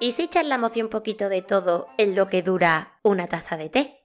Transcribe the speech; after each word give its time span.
¿Y 0.00 0.12
si 0.12 0.28
charlamos 0.28 0.76
un 0.76 0.88
poquito 0.88 1.28
de 1.28 1.42
todo 1.42 1.88
en 1.98 2.14
lo 2.14 2.28
que 2.28 2.42
dura 2.42 3.00
una 3.02 3.26
taza 3.26 3.56
de 3.56 3.68
té? 3.68 4.04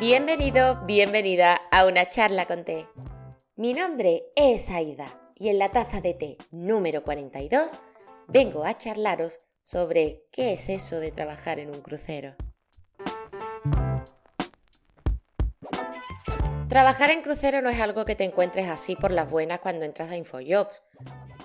Bienvenido, 0.00 0.82
bienvenida 0.86 1.60
a 1.70 1.84
una 1.84 2.06
charla 2.06 2.46
con 2.46 2.64
té. 2.64 2.86
Mi 3.56 3.74
nombre 3.74 4.24
es 4.36 4.70
Aida 4.70 5.20
y 5.34 5.50
en 5.50 5.58
la 5.58 5.70
taza 5.70 6.00
de 6.00 6.14
té 6.14 6.38
número 6.50 7.04
42 7.04 7.76
vengo 8.26 8.64
a 8.64 8.78
charlaros 8.78 9.40
sobre 9.62 10.24
qué 10.32 10.54
es 10.54 10.70
eso 10.70 10.98
de 10.98 11.12
trabajar 11.12 11.58
en 11.58 11.68
un 11.68 11.82
crucero. 11.82 12.36
Trabajar 16.68 17.10
en 17.10 17.20
crucero 17.20 17.60
no 17.60 17.68
es 17.68 17.80
algo 17.80 18.04
que 18.04 18.14
te 18.14 18.24
encuentres 18.24 18.68
así 18.68 18.96
por 18.96 19.12
las 19.12 19.30
buenas 19.30 19.60
cuando 19.60 19.84
entras 19.84 20.10
a 20.10 20.16
InfoJobs. 20.16 20.82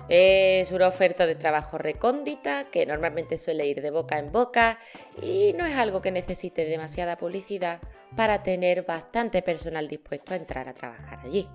Es 0.08 0.72
una 0.72 0.88
oferta 0.88 1.28
de 1.28 1.36
trabajo 1.36 1.78
recóndita 1.78 2.64
que 2.72 2.86
normalmente 2.86 3.38
suele 3.38 3.68
ir 3.68 3.82
de 3.82 3.92
boca 3.92 4.18
en 4.18 4.32
boca 4.32 4.80
y 5.22 5.54
no 5.54 5.66
es 5.66 5.76
algo 5.76 6.02
que 6.02 6.12
necesite 6.12 6.66
demasiada 6.66 7.18
publicidad 7.18 7.80
para 8.16 8.42
tener 8.42 8.84
bastante 8.86 9.42
personal 9.42 9.88
dispuesto 9.88 10.34
a 10.34 10.38
entrar 10.38 10.70
a 10.70 10.74
trabajar 10.74 11.20
allí. 11.24 11.48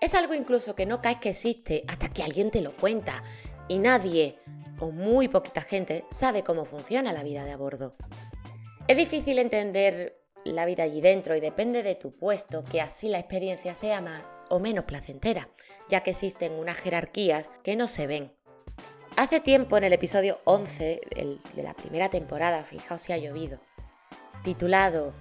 Es 0.00 0.14
algo 0.14 0.34
incluso 0.34 0.74
que 0.74 0.86
no 0.86 1.00
caes 1.00 1.16
que 1.16 1.30
existe 1.30 1.84
hasta 1.88 2.10
que 2.10 2.22
alguien 2.22 2.50
te 2.50 2.60
lo 2.60 2.76
cuenta 2.76 3.24
y 3.66 3.78
nadie 3.78 4.38
o 4.78 4.90
muy 4.90 5.26
poquita 5.28 5.62
gente 5.62 6.04
sabe 6.10 6.44
cómo 6.44 6.64
funciona 6.64 7.12
la 7.12 7.24
vida 7.24 7.44
de 7.44 7.52
a 7.52 7.56
bordo. 7.56 7.96
Es 8.86 8.96
difícil 8.96 9.38
entender 9.38 10.25
la 10.52 10.66
vida 10.66 10.84
allí 10.84 11.00
dentro 11.00 11.36
y 11.36 11.40
depende 11.40 11.82
de 11.82 11.94
tu 11.94 12.16
puesto 12.16 12.64
que 12.64 12.80
así 12.80 13.08
la 13.08 13.18
experiencia 13.18 13.74
sea 13.74 14.00
más 14.00 14.26
o 14.48 14.58
menos 14.58 14.84
placentera, 14.84 15.48
ya 15.88 16.02
que 16.02 16.10
existen 16.10 16.52
unas 16.52 16.76
jerarquías 16.76 17.50
que 17.62 17.76
no 17.76 17.88
se 17.88 18.06
ven. 18.06 18.32
Hace 19.16 19.40
tiempo 19.40 19.76
en 19.76 19.84
el 19.84 19.92
episodio 19.92 20.40
11 20.44 21.00
de 21.54 21.62
la 21.62 21.74
primera 21.74 22.10
temporada, 22.10 22.62
fijaos 22.62 23.00
si 23.00 23.12
ha 23.12 23.18
llovido, 23.18 23.60
titulado 24.44 25.14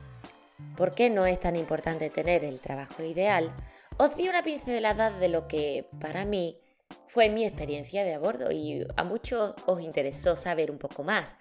¿Por 0.76 0.94
qué 0.94 1.09
no 1.09 1.26
es 1.26 1.40
tan 1.40 1.56
importante 1.56 2.09
tener 2.09 2.44
el 2.44 2.62
trabajo 2.62 3.03
ideal? 3.03 3.53
Os 3.98 4.16
di 4.16 4.28
una 4.28 4.44
pincelada 4.44 5.12
de 5.12 5.30
lo 5.30 5.48
que 5.48 5.90
para 6.00 6.26
mí 6.26 6.59
fue 7.06 7.30
mi 7.30 7.46
experiencia 7.46 8.03
de 8.03 8.14
a 8.14 8.20
bordo 8.20 8.52
y 8.52 8.86
a 8.96 9.03
muchos 9.03 9.56
os 9.66 9.81
interesó 9.81 10.36
saber 10.36 10.72
un 10.72 10.78
poco 10.78 11.03
más. 11.03 11.38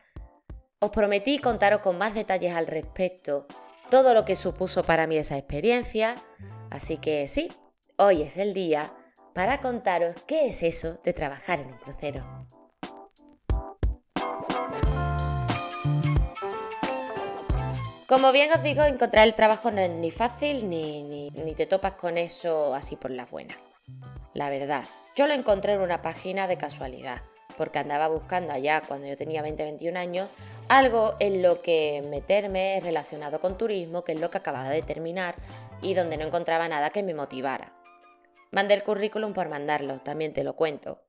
Os 0.80 0.90
prometí 0.90 1.38
contaros 1.38 1.80
con 1.80 1.98
más 1.98 2.14
detalles 2.14 2.54
al 2.54 2.66
respecto 2.66 3.46
todo 3.94 4.12
lo 4.12 4.24
que 4.24 4.34
supuso 4.34 4.82
para 4.82 5.06
mí 5.06 5.16
esa 5.16 5.38
experiencia, 5.38 6.16
así 6.68 6.96
que 6.96 7.28
sí, 7.28 7.52
hoy 7.96 8.22
es 8.22 8.38
el 8.38 8.52
día 8.52 8.92
para 9.36 9.60
contaros 9.60 10.16
qué 10.26 10.48
es 10.48 10.64
eso 10.64 10.98
de 11.04 11.12
trabajar 11.12 11.60
en 11.60 11.68
un 11.68 11.78
crucero. 11.78 12.48
Como 18.08 18.32
bien 18.32 18.50
os 18.50 18.64
digo, 18.64 18.82
encontrar 18.82 19.28
el 19.28 19.36
trabajo 19.36 19.70
no 19.70 19.80
es 19.80 19.90
ni 19.90 20.10
fácil 20.10 20.68
ni, 20.68 21.30
ni, 21.30 21.54
te 21.54 21.66
topas 21.66 21.92
con 21.92 22.18
eso 22.18 22.74
así 22.74 22.96
por 22.96 23.12
las 23.12 23.30
buenas. 23.30 23.58
La 24.32 24.50
verdad, 24.50 24.82
yo 25.14 25.28
lo 25.28 25.34
encontré 25.34 25.74
en 25.74 25.82
una 25.82 26.02
página 26.02 26.48
de 26.48 26.58
casualidad 26.58 27.22
porque 27.56 27.78
andaba 27.78 28.08
buscando 28.08 28.52
allá 28.52 28.82
cuando 28.86 29.06
yo 29.06 29.16
tenía 29.16 29.42
20-21 29.42 29.96
años 29.96 30.30
algo 30.68 31.14
en 31.20 31.42
lo 31.42 31.62
que 31.62 32.02
meterme 32.08 32.80
relacionado 32.82 33.40
con 33.40 33.58
turismo, 33.58 34.04
que 34.04 34.12
es 34.12 34.20
lo 34.20 34.30
que 34.30 34.38
acababa 34.38 34.68
de 34.68 34.82
terminar 34.82 35.36
y 35.82 35.94
donde 35.94 36.16
no 36.16 36.24
encontraba 36.24 36.68
nada 36.68 36.90
que 36.90 37.02
me 37.02 37.14
motivara. 37.14 37.72
Mandé 38.50 38.74
el 38.74 38.84
currículum 38.84 39.32
por 39.32 39.48
mandarlo, 39.48 40.00
también 40.00 40.32
te 40.32 40.44
lo 40.44 40.54
cuento. 40.54 41.04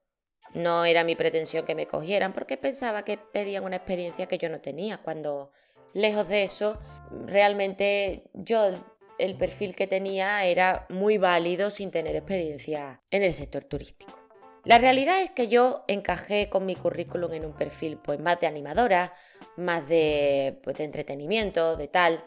No 0.53 0.85
era 0.85 1.03
mi 1.03 1.15
pretensión 1.15 1.65
que 1.65 1.75
me 1.75 1.87
cogieran 1.87 2.33
porque 2.33 2.57
pensaba 2.57 3.03
que 3.03 3.17
pedían 3.17 3.65
una 3.65 3.75
experiencia 3.75 4.25
que 4.25 4.37
yo 4.37 4.49
no 4.49 4.61
tenía, 4.61 4.97
cuando 4.97 5.51
lejos 5.93 6.27
de 6.27 6.43
eso, 6.43 6.79
realmente 7.25 8.23
yo 8.33 8.69
el 9.17 9.37
perfil 9.37 9.75
que 9.75 9.87
tenía 9.87 10.45
era 10.45 10.85
muy 10.89 11.17
válido 11.17 11.69
sin 11.69 11.91
tener 11.91 12.15
experiencia 12.15 13.01
en 13.11 13.23
el 13.23 13.33
sector 13.33 13.63
turístico. 13.63 14.24
La 14.65 14.79
realidad 14.79 15.21
es 15.21 15.29
que 15.29 15.47
yo 15.47 15.85
encajé 15.87 16.49
con 16.49 16.65
mi 16.65 16.75
currículum 16.75 17.31
en 17.33 17.45
un 17.45 17.53
perfil 17.53 17.97
pues 17.97 18.19
más 18.19 18.39
de 18.39 18.47
animadora, 18.47 19.13
más 19.57 19.87
de, 19.87 20.59
pues, 20.63 20.77
de 20.77 20.85
entretenimiento, 20.85 21.75
de 21.75 21.87
tal. 21.87 22.25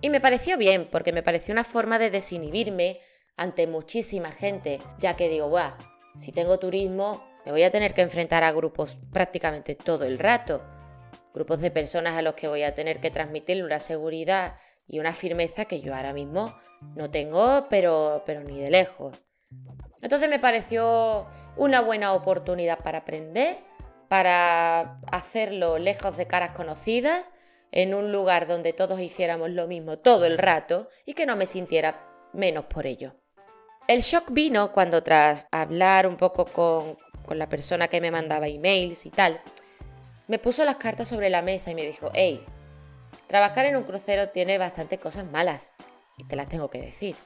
Y 0.00 0.10
me 0.10 0.20
pareció 0.20 0.58
bien, 0.58 0.88
porque 0.90 1.12
me 1.12 1.22
pareció 1.22 1.52
una 1.52 1.62
forma 1.62 2.00
de 2.00 2.10
desinhibirme 2.10 2.98
ante 3.36 3.68
muchísima 3.68 4.32
gente, 4.32 4.80
ya 4.98 5.14
que 5.14 5.28
digo, 5.28 5.48
guau, 5.48 5.72
si 6.16 6.32
tengo 6.32 6.58
turismo, 6.58 7.24
me 7.46 7.52
voy 7.52 7.62
a 7.62 7.70
tener 7.70 7.94
que 7.94 8.02
enfrentar 8.02 8.42
a 8.42 8.50
grupos 8.50 8.96
prácticamente 9.12 9.76
todo 9.76 10.04
el 10.04 10.18
rato. 10.18 10.64
Grupos 11.32 11.60
de 11.60 11.70
personas 11.70 12.16
a 12.16 12.22
los 12.22 12.34
que 12.34 12.48
voy 12.48 12.64
a 12.64 12.74
tener 12.74 12.98
que 12.98 13.12
transmitir 13.12 13.62
una 13.62 13.78
seguridad 13.78 14.56
y 14.88 14.98
una 14.98 15.14
firmeza 15.14 15.66
que 15.66 15.80
yo 15.80 15.94
ahora 15.94 16.12
mismo 16.12 16.52
no 16.96 17.12
tengo, 17.12 17.68
pero, 17.70 18.24
pero 18.26 18.42
ni 18.42 18.58
de 18.58 18.70
lejos. 18.70 19.22
Entonces 20.02 20.28
me 20.28 20.38
pareció 20.38 21.26
una 21.60 21.82
buena 21.82 22.14
oportunidad 22.14 22.78
para 22.78 23.00
aprender, 23.00 23.58
para 24.08 24.98
hacerlo 25.12 25.76
lejos 25.76 26.16
de 26.16 26.26
caras 26.26 26.52
conocidas, 26.52 27.26
en 27.70 27.92
un 27.92 28.12
lugar 28.12 28.46
donde 28.46 28.72
todos 28.72 28.98
hiciéramos 28.98 29.50
lo 29.50 29.66
mismo 29.66 29.98
todo 29.98 30.24
el 30.24 30.38
rato 30.38 30.88
y 31.04 31.12
que 31.12 31.26
no 31.26 31.36
me 31.36 31.44
sintiera 31.44 32.02
menos 32.32 32.64
por 32.64 32.86
ello. 32.86 33.14
El 33.88 34.00
shock 34.00 34.30
vino 34.30 34.72
cuando 34.72 35.02
tras 35.02 35.44
hablar 35.50 36.06
un 36.06 36.16
poco 36.16 36.46
con, 36.46 36.96
con 37.26 37.38
la 37.38 37.50
persona 37.50 37.88
que 37.88 38.00
me 38.00 38.10
mandaba 38.10 38.48
emails 38.48 39.04
y 39.04 39.10
tal, 39.10 39.38
me 40.28 40.38
puso 40.38 40.64
las 40.64 40.76
cartas 40.76 41.08
sobre 41.08 41.28
la 41.28 41.42
mesa 41.42 41.72
y 41.72 41.74
me 41.74 41.84
dijo, 41.84 42.10
hey, 42.14 42.42
trabajar 43.26 43.66
en 43.66 43.76
un 43.76 43.82
crucero 43.82 44.30
tiene 44.30 44.56
bastantes 44.56 44.98
cosas 44.98 45.26
malas 45.26 45.72
y 46.16 46.24
te 46.24 46.36
las 46.36 46.48
tengo 46.48 46.68
que 46.68 46.80
decir. 46.80 47.16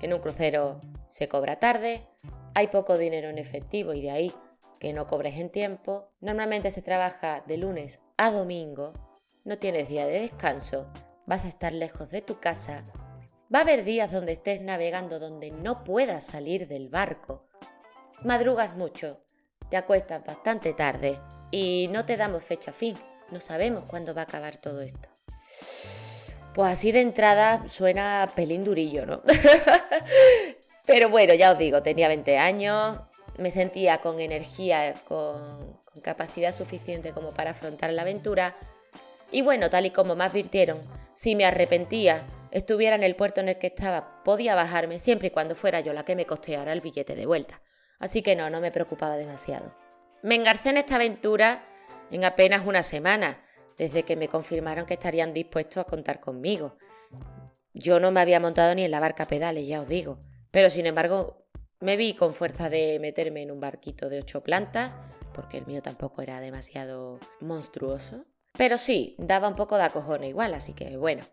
En 0.00 0.14
un 0.14 0.20
crucero 0.20 0.80
se 1.08 1.26
cobra 1.26 1.58
tarde, 1.58 2.06
hay 2.54 2.68
poco 2.68 2.98
dinero 2.98 3.28
en 3.28 3.38
efectivo 3.38 3.94
y 3.94 4.02
de 4.02 4.10
ahí 4.10 4.34
que 4.78 4.92
no 4.92 5.06
cobres 5.06 5.38
en 5.38 5.50
tiempo. 5.50 6.10
Normalmente 6.20 6.70
se 6.70 6.82
trabaja 6.82 7.42
de 7.46 7.56
lunes 7.56 8.00
a 8.16 8.30
domingo, 8.30 8.94
no 9.44 9.58
tienes 9.58 9.88
día 9.88 10.06
de 10.06 10.20
descanso, 10.20 10.90
vas 11.26 11.44
a 11.44 11.48
estar 11.48 11.72
lejos 11.72 12.10
de 12.10 12.22
tu 12.22 12.40
casa. 12.40 12.84
Va 13.54 13.60
a 13.60 13.62
haber 13.62 13.84
días 13.84 14.10
donde 14.10 14.32
estés 14.32 14.60
navegando 14.60 15.18
donde 15.18 15.50
no 15.50 15.84
puedas 15.84 16.26
salir 16.26 16.66
del 16.66 16.88
barco. 16.88 17.46
Madrugas 18.24 18.76
mucho, 18.76 19.24
te 19.70 19.76
acuestas 19.76 20.24
bastante 20.24 20.72
tarde 20.74 21.20
y 21.50 21.88
no 21.90 22.04
te 22.04 22.16
damos 22.16 22.44
fecha 22.44 22.72
fin. 22.72 22.96
No 23.30 23.40
sabemos 23.40 23.84
cuándo 23.84 24.14
va 24.14 24.22
a 24.22 24.24
acabar 24.24 24.56
todo 24.56 24.82
esto. 24.82 25.08
Pues 26.54 26.72
así 26.72 26.92
de 26.92 27.00
entrada 27.00 27.66
suena 27.66 28.30
pelín 28.34 28.64
durillo, 28.64 29.06
¿no? 29.06 29.22
Pero 30.84 31.08
bueno, 31.08 31.34
ya 31.34 31.52
os 31.52 31.58
digo, 31.58 31.82
tenía 31.82 32.08
20 32.08 32.38
años, 32.38 33.00
me 33.38 33.50
sentía 33.50 33.98
con 33.98 34.20
energía, 34.20 34.94
con, 35.06 35.80
capacidad 36.02 36.52
suficiente 36.52 37.12
como 37.12 37.32
para 37.32 37.50
afrontar 37.50 37.92
la 37.92 38.02
aventura. 38.02 38.56
Y 39.30 39.42
bueno, 39.42 39.70
tal 39.70 39.86
y 39.86 39.90
como 39.90 40.16
me 40.16 40.24
advirtieron, 40.24 40.80
si 41.12 41.36
me 41.36 41.44
arrepentía, 41.44 42.22
estuviera 42.50 42.96
en 42.96 43.02
el 43.02 43.16
puerto 43.16 43.40
en 43.40 43.48
el 43.48 43.58
que 43.58 43.68
estaba, 43.68 44.22
podía 44.24 44.54
bajarme 44.54 44.98
siempre 44.98 45.28
y 45.28 45.30
cuando 45.30 45.54
fuera 45.54 45.80
yo 45.80 45.92
la 45.92 46.04
que 46.04 46.16
me 46.16 46.26
costeara 46.26 46.72
el 46.72 46.80
billete 46.80 47.14
de 47.14 47.26
vuelta. 47.26 47.62
Así 47.98 48.22
que 48.22 48.34
no, 48.34 48.50
no 48.50 48.60
me 48.60 48.72
preocupaba 48.72 49.16
demasiado. 49.16 49.74
Me 50.22 50.34
engarcé 50.34 50.70
en 50.70 50.78
esta 50.78 50.96
aventura 50.96 51.64
en 52.10 52.24
apenas 52.24 52.66
una 52.66 52.82
semana, 52.82 53.44
desde 53.78 54.02
que 54.02 54.16
me 54.16 54.28
confirmaron 54.28 54.84
que 54.84 54.94
estarían 54.94 55.32
dispuestos 55.32 55.78
a 55.78 55.84
contar 55.84 56.20
conmigo. 56.20 56.76
Yo 57.72 58.00
no 58.00 58.10
me 58.10 58.20
había 58.20 58.40
montado 58.40 58.74
ni 58.74 58.84
en 58.84 58.90
la 58.90 59.00
barca 59.00 59.26
pedales, 59.26 59.66
ya 59.66 59.80
os 59.80 59.88
digo. 59.88 60.18
Pero 60.52 60.70
sin 60.70 60.86
embargo, 60.86 61.44
me 61.80 61.96
vi 61.96 62.14
con 62.14 62.32
fuerza 62.32 62.70
de 62.70 62.98
meterme 63.00 63.42
en 63.42 63.50
un 63.50 63.58
barquito 63.58 64.08
de 64.08 64.20
ocho 64.20 64.44
plantas, 64.44 64.92
porque 65.34 65.58
el 65.58 65.66
mío 65.66 65.82
tampoco 65.82 66.22
era 66.22 66.40
demasiado 66.40 67.18
monstruoso. 67.40 68.26
Pero 68.56 68.78
sí, 68.78 69.16
daba 69.18 69.48
un 69.48 69.56
poco 69.56 69.76
de 69.76 69.84
acojone 69.84 70.28
igual, 70.28 70.54
así 70.54 70.74
que 70.74 70.96
bueno. 70.96 71.24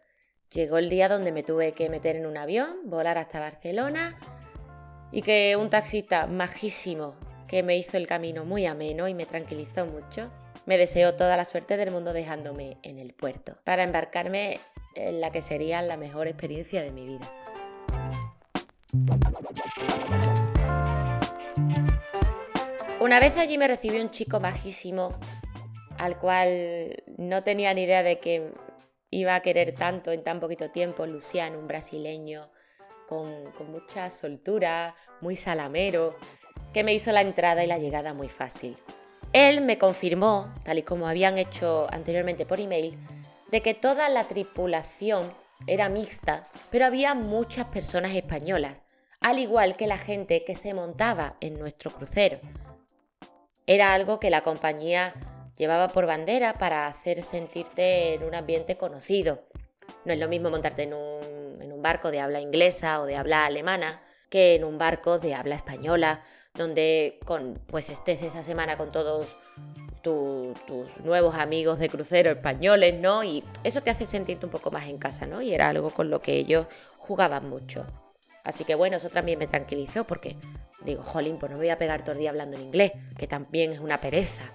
Llegó 0.51 0.79
el 0.79 0.89
día 0.89 1.07
donde 1.07 1.31
me 1.31 1.43
tuve 1.43 1.73
que 1.73 1.89
meter 1.89 2.15
en 2.15 2.25
un 2.25 2.37
avión, 2.37 2.79
volar 2.85 3.19
hasta 3.19 3.39
Barcelona 3.39 4.17
y 5.11 5.21
que 5.21 5.55
un 5.55 5.69
taxista 5.69 6.25
majísimo 6.25 7.15
que 7.47 7.61
me 7.61 7.77
hizo 7.77 7.97
el 7.97 8.07
camino 8.07 8.45
muy 8.45 8.65
ameno 8.65 9.07
y 9.07 9.13
me 9.13 9.27
tranquilizó 9.27 9.85
mucho, 9.85 10.31
me 10.65 10.79
deseó 10.79 11.15
toda 11.15 11.37
la 11.37 11.45
suerte 11.45 11.77
del 11.77 11.91
mundo 11.91 12.13
dejándome 12.13 12.77
en 12.81 12.97
el 12.97 13.13
puerto 13.13 13.57
para 13.63 13.83
embarcarme 13.83 14.59
en 14.95 15.21
la 15.21 15.31
que 15.31 15.41
sería 15.43 15.83
la 15.83 15.97
mejor 15.97 16.27
experiencia 16.27 16.81
de 16.81 16.91
mi 16.91 17.05
vida. 17.05 17.31
Una 22.99 23.19
vez 23.19 23.37
allí 23.37 23.57
me 23.57 23.67
recibió 23.67 24.01
un 24.01 24.09
chico 24.09 24.39
majísimo 24.39 25.15
al 25.97 26.17
cual 26.17 27.03
no 27.17 27.43
tenía 27.43 27.73
ni 27.73 27.83
idea 27.83 28.01
de 28.01 28.19
que 28.19 28.51
iba 29.11 29.35
a 29.35 29.41
querer 29.41 29.75
tanto 29.75 30.11
en 30.11 30.23
tan 30.23 30.39
poquito 30.39 30.71
tiempo, 30.71 31.05
Luciano, 31.05 31.59
un 31.59 31.67
brasileño 31.67 32.49
con, 33.07 33.51
con 33.51 33.71
mucha 33.71 34.09
soltura, 34.09 34.95
muy 35.21 35.35
salamero, 35.35 36.17
que 36.73 36.83
me 36.83 36.93
hizo 36.93 37.11
la 37.11 37.21
entrada 37.21 37.63
y 37.63 37.67
la 37.67 37.77
llegada 37.77 38.13
muy 38.13 38.29
fácil. 38.29 38.77
Él 39.33 39.61
me 39.61 39.77
confirmó, 39.77 40.53
tal 40.63 40.79
y 40.79 40.83
como 40.83 41.07
habían 41.07 41.37
hecho 41.37 41.87
anteriormente 41.91 42.45
por 42.45 42.59
email, 42.59 42.97
de 43.51 43.61
que 43.61 43.73
toda 43.73 44.09
la 44.09 44.23
tripulación 44.23 45.31
era 45.67 45.89
mixta, 45.89 46.47
pero 46.69 46.85
había 46.85 47.13
muchas 47.15 47.65
personas 47.65 48.13
españolas, 48.15 48.83
al 49.21 49.39
igual 49.39 49.75
que 49.75 49.87
la 49.87 49.97
gente 49.97 50.43
que 50.43 50.55
se 50.55 50.73
montaba 50.73 51.35
en 51.41 51.59
nuestro 51.59 51.91
crucero. 51.91 52.39
Era 53.67 53.93
algo 53.93 54.19
que 54.19 54.29
la 54.29 54.41
compañía 54.41 55.13
llevaba 55.55 55.89
por 55.89 56.05
bandera 56.05 56.57
para 56.57 56.87
hacer 56.87 57.21
sentirte 57.21 58.13
en 58.13 58.23
un 58.23 58.33
ambiente 58.33 58.77
conocido. 58.77 59.43
No 60.05 60.13
es 60.13 60.19
lo 60.19 60.29
mismo 60.29 60.49
montarte 60.49 60.83
en 60.83 60.93
un, 60.93 61.61
en 61.61 61.71
un 61.71 61.81
barco 61.81 62.11
de 62.11 62.21
habla 62.21 62.41
inglesa 62.41 63.01
o 63.01 63.05
de 63.05 63.17
habla 63.17 63.45
alemana 63.45 64.01
que 64.29 64.55
en 64.55 64.63
un 64.63 64.77
barco 64.77 65.19
de 65.19 65.33
habla 65.33 65.55
española, 65.55 66.23
donde 66.53 67.19
con, 67.25 67.55
pues 67.67 67.89
estés 67.89 68.21
esa 68.21 68.43
semana 68.43 68.77
con 68.77 68.91
todos 68.91 69.37
tus 70.01 70.99
nuevos 71.03 71.35
amigos 71.35 71.79
de 71.79 71.89
crucero 71.89 72.31
españoles, 72.31 72.95
¿no? 72.99 73.23
Y 73.23 73.43
eso 73.63 73.81
te 73.81 73.89
hace 73.89 74.05
sentirte 74.05 74.45
un 74.45 74.51
poco 74.51 74.71
más 74.71 74.87
en 74.87 74.97
casa, 74.97 75.25
¿no? 75.25 75.41
Y 75.41 75.53
era 75.53 75.69
algo 75.69 75.89
con 75.89 76.09
lo 76.09 76.21
que 76.21 76.33
ellos 76.33 76.67
jugaban 76.97 77.49
mucho. 77.49 77.85
Así 78.43 78.63
que 78.63 78.75
bueno, 78.75 78.97
eso 78.97 79.09
también 79.09 79.37
me 79.39 79.47
tranquilizó 79.47 80.05
porque 80.05 80.37
digo, 80.81 81.03
jolín, 81.03 81.37
pues 81.37 81.51
no 81.51 81.57
me 81.57 81.63
voy 81.63 81.69
a 81.69 81.77
pegar 81.77 82.01
todo 82.03 82.13
el 82.13 82.19
día 82.19 82.29
hablando 82.29 82.57
en 82.57 82.63
inglés, 82.63 82.93
que 83.17 83.27
también 83.27 83.71
es 83.71 83.79
una 83.79 83.99
pereza. 83.99 84.51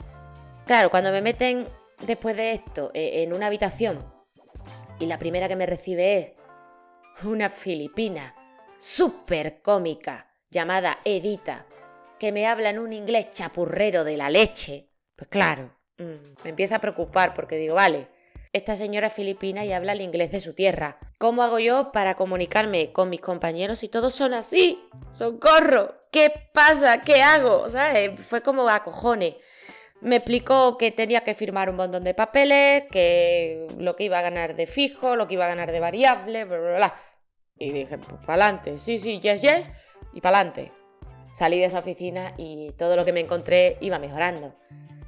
Claro, 0.66 0.90
cuando 0.90 1.12
me 1.12 1.20
meten 1.20 1.68
después 2.06 2.36
de 2.36 2.52
esto 2.52 2.90
e, 2.94 3.22
en 3.22 3.32
una 3.32 3.46
habitación 3.46 4.04
y 4.98 5.06
la 5.06 5.18
primera 5.18 5.48
que 5.48 5.56
me 5.56 5.66
recibe 5.66 6.18
es 6.18 6.32
una 7.24 7.48
filipina 7.48 8.34
súper 8.78 9.60
cómica 9.60 10.30
llamada 10.50 10.98
Edita, 11.04 11.66
que 12.18 12.32
me 12.32 12.46
habla 12.46 12.70
en 12.70 12.78
un 12.78 12.92
inglés 12.92 13.30
chapurrero 13.30 14.04
de 14.04 14.16
la 14.16 14.30
leche, 14.30 14.88
pues 15.16 15.28
claro, 15.28 15.74
mm, 15.98 16.42
me 16.44 16.50
empieza 16.50 16.76
a 16.76 16.80
preocupar 16.80 17.34
porque 17.34 17.56
digo, 17.56 17.74
vale, 17.74 18.08
esta 18.52 18.76
señora 18.76 19.08
es 19.08 19.12
filipina 19.12 19.64
y 19.64 19.72
habla 19.72 19.92
el 19.92 20.00
inglés 20.00 20.30
de 20.30 20.40
su 20.40 20.54
tierra. 20.54 20.98
¿Cómo 21.18 21.42
hago 21.42 21.58
yo 21.58 21.90
para 21.90 22.14
comunicarme 22.14 22.92
con 22.92 23.10
mis 23.10 23.20
compañeros 23.20 23.80
si 23.80 23.88
todos 23.88 24.14
son 24.14 24.32
así? 24.32 24.80
¡Socorro! 25.10 25.94
¿Qué 26.12 26.32
pasa? 26.52 27.00
¿Qué 27.00 27.20
hago? 27.20 27.68
¿Sabes? 27.68 28.12
Fue 28.20 28.42
como 28.42 28.68
a 28.68 28.84
cojones. 28.84 29.34
Me 30.00 30.16
explicó 30.16 30.78
que 30.78 30.92
tenía 30.92 31.22
que 31.22 31.34
firmar 31.34 31.68
un 31.68 31.76
montón 31.76 32.04
de 32.04 32.14
papeles, 32.14 32.84
que 32.92 33.66
lo 33.76 33.96
que 33.96 34.04
iba 34.04 34.20
a 34.20 34.22
ganar 34.22 34.54
de 34.54 34.66
fijo, 34.66 35.16
lo 35.16 35.26
que 35.26 35.34
iba 35.34 35.46
a 35.46 35.48
ganar 35.48 35.72
de 35.72 35.80
variable, 35.80 36.44
bla, 36.44 36.58
bla, 36.58 36.76
bla. 36.76 36.96
Y 37.58 37.72
dije, 37.72 37.98
pues 37.98 38.20
para 38.24 38.44
adelante, 38.44 38.78
sí, 38.78 39.00
sí, 39.00 39.18
yes, 39.18 39.42
yes, 39.42 39.70
y 40.12 40.20
para 40.20 40.38
adelante. 40.38 40.72
Salí 41.32 41.58
de 41.58 41.64
esa 41.64 41.80
oficina 41.80 42.34
y 42.36 42.70
todo 42.78 42.94
lo 42.94 43.04
que 43.04 43.12
me 43.12 43.20
encontré 43.20 43.78
iba 43.80 43.98
mejorando. 43.98 44.54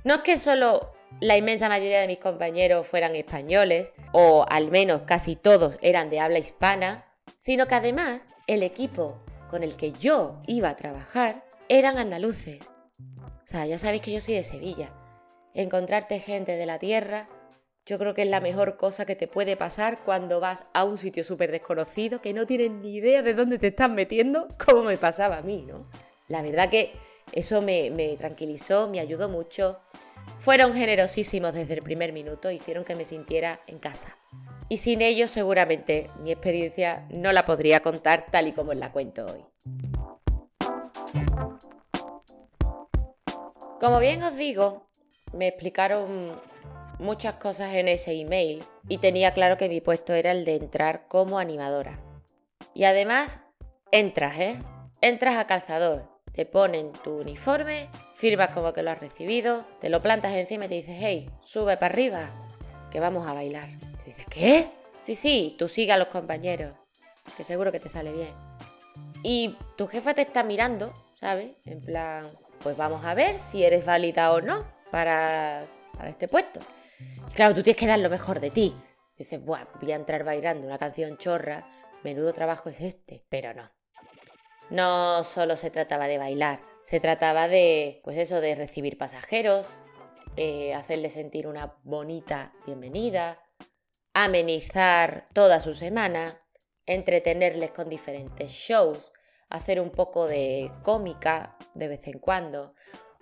No 0.07 0.15
es 0.15 0.21
que 0.21 0.37
solo 0.37 0.93
la 1.19 1.37
inmensa 1.37 1.69
mayoría 1.69 2.01
de 2.01 2.07
mis 2.07 2.19
compañeros 2.19 2.87
fueran 2.87 3.17
españoles, 3.17 3.93
o 4.13 4.47
al 4.49 4.71
menos 4.71 5.03
casi 5.03 5.35
todos 5.35 5.79
eran 5.83 6.11
de 6.11 6.21
habla 6.21 6.39
hispana, 6.39 7.13
sino 7.37 7.67
que 7.67 7.75
además 7.75 8.21
el 8.47 8.63
equipo 8.63 9.19
con 9.51 9.65
el 9.65 9.75
que 9.77 9.91
yo 9.91 10.41
iba 10.47 10.69
a 10.69 10.77
trabajar 10.77 11.45
eran 11.69 11.99
andaluces. 11.99 12.61
O 13.01 13.47
sea, 13.47 13.67
ya 13.67 13.79
sabéis 13.79 14.03
que 14.03 14.13
yo 14.13 14.21
soy 14.21 14.35
de 14.35 14.45
Sevilla. 14.45 14.95
Encontrarte 15.55 16.21
gente 16.21 16.53
de 16.55 16.67
la 16.67 16.79
tierra, 16.79 17.29
yo 17.85 17.99
creo 17.99 18.15
que 18.15 18.23
es 18.23 18.29
la 18.29 18.41
mejor 18.41 18.77
cosa 18.77 19.07
que 19.07 19.17
te 19.17 19.27
puede 19.27 19.57
pasar 19.57 20.05
cuando 20.05 20.39
vas 20.39 20.67
a 20.73 20.85
un 20.85 20.99
sitio 20.99 21.25
súper 21.25 21.51
desconocido 21.51 22.23
que 22.23 22.33
no 22.33 22.47
tienes 22.47 22.71
ni 22.71 22.95
idea 22.95 23.25
de 23.25 23.35
dónde 23.35 23.59
te 23.59 23.67
estás 23.67 23.91
metiendo, 23.91 24.47
como 24.65 24.85
me 24.85 24.99
pasaba 24.99 25.39
a 25.39 25.43
mí, 25.43 25.65
¿no? 25.67 25.91
La 26.29 26.43
verdad 26.43 26.71
que 26.71 26.93
eso 27.33 27.61
me, 27.63 28.17
tranquilizó, 28.19 28.89
me 28.89 29.01
ayudó 29.01 29.29
mucho. 29.29 29.81
Fueron 30.39 30.75
generosísimos 30.75 31.53
desde 31.53 31.75
el 31.75 31.83
primer 31.83 32.13
minuto, 32.13 32.51
hicieron 32.51 32.85
que 32.85 32.97
me 32.97 33.05
sintiera 33.05 33.61
en 33.67 33.79
casa. 33.79 34.17
Y 34.69 34.79
sin 34.79 35.01
ellos 35.01 35.31
seguramente 35.31 36.11
mi 36.21 36.33
experiencia 36.33 37.07
no 37.11 37.33
la 37.33 37.45
podría 37.45 37.81
contar 37.81 38.27
tal 38.31 38.49
y 38.49 38.53
como 38.53 38.75
la 38.75 38.93
cuento 38.93 39.27
hoy. 39.27 39.45
Como 43.81 44.01
bien 44.01 44.23
os 44.23 44.37
digo, 44.37 44.89
me 45.33 45.49
explicaron 45.49 46.41
muchas 46.99 47.35
cosas 47.35 47.75
en 47.75 47.89
ese 47.89 48.13
email 48.13 48.65
y 48.89 48.99
tenía 48.99 49.33
claro 49.33 49.57
que 49.57 49.69
mi 49.69 49.81
puesto 49.81 50.15
era 50.15 50.33
el 50.33 50.45
de 50.45 50.57
entrar 50.57 51.07
como 51.09 51.39
animadora. 51.39 52.01
Y 52.75 52.85
además, 52.85 53.41
entras, 53.93 54.39
¿eh? 54.39 54.57
Entras 55.01 55.37
a 55.37 55.47
calzador 55.47 56.16
te 56.37 56.45
ponen 56.45 56.93
tu 56.93 57.21
uniforme, 57.21 57.89
firmas 58.15 58.51
como 58.51 58.75
que 58.75 58.83
lo 58.83 58.91
has 58.91 59.01
recibido, 59.01 59.65
te 59.81 59.89
lo 59.89 60.03
plantas 60.03 60.35
encima 60.35 60.67
y 60.67 60.69
te 60.69 60.75
dices, 60.75 60.97
hey, 61.01 61.31
sube 61.41 61.79
para 61.79 61.95
arriba, 61.95 62.31
que 62.91 63.01
vamos 63.01 63.27
a 63.27 63.33
bailar. 63.33 63.71
Te 63.99 64.05
dices, 64.05 64.27
¿qué? 64.29 64.71
Sí, 65.01 65.15
sí, 65.15 65.57
tú 65.59 65.67
sigue 65.67 65.93
a 65.93 65.97
los 65.97 66.09
compañeros, 66.09 66.75
que 67.39 67.43
seguro 67.43 67.73
que 67.73 67.81
te 67.81 67.89
sale 67.89 68.13
bien. 68.13 68.35
Y 69.23 69.57
tu 69.79 69.87
jefa 69.87 70.13
te 70.13 70.23
está 70.23 70.45
mirando, 70.45 70.93
¿sabes? 71.15 71.53
En 71.65 71.81
plan, 71.81 72.31
pues 72.61 72.77
vamos 72.77 73.07
a 73.07 73.15
ver 73.15 73.39
si 73.39 73.65
eres 73.65 73.87
válida 73.87 74.31
o 74.33 74.43
no 74.43 74.71
para, 74.91 75.67
para 75.97 76.11
este 76.11 76.29
puesto. 76.29 76.61
claro, 77.35 77.55
tú 77.55 77.63
tienes 77.63 77.81
que 77.81 77.87
dar 77.87 77.99
lo 77.99 78.11
mejor 78.11 78.41
de 78.41 78.51
ti. 78.51 78.77
dices, 79.17 79.43
Buah, 79.43 79.65
voy 79.81 79.93
a 79.93 79.97
entrar 79.97 80.23
bailando 80.23 80.67
una 80.67 80.77
canción 80.77 81.17
chorra, 81.17 81.67
menudo 82.05 82.35
trabajo 82.35 82.69
es 82.69 82.83
este, 82.83 83.25
pero 83.31 83.55
no. 83.55 83.76
No 84.71 85.23
solo 85.23 85.57
se 85.57 85.71
trataba 85.71 86.09
de 86.09 86.19
bailar, 86.19 86.61
se 86.83 87.01
trataba 87.01 87.49
de, 87.49 88.01
pues 88.05 88.17
eso, 88.17 88.41
de 88.41 88.55
recibir 88.55 88.99
pasajeros, 88.99 89.67
eh, 90.37 90.75
hacerles 90.75 91.15
sentir 91.15 91.47
una 91.47 91.77
bonita 91.85 92.53
bienvenida, 92.67 93.41
amenizar 94.13 95.29
toda 95.33 95.61
su 95.61 95.75
semana, 95.75 96.43
entretenerles 96.87 97.71
con 97.71 97.89
diferentes 97.89 98.51
shows, 98.51 99.13
hacer 99.49 99.81
un 99.81 99.91
poco 99.91 100.27
de 100.27 100.71
cómica 100.83 101.57
de 101.75 101.89
vez 101.89 102.07
en 102.07 102.19
cuando, 102.19 102.75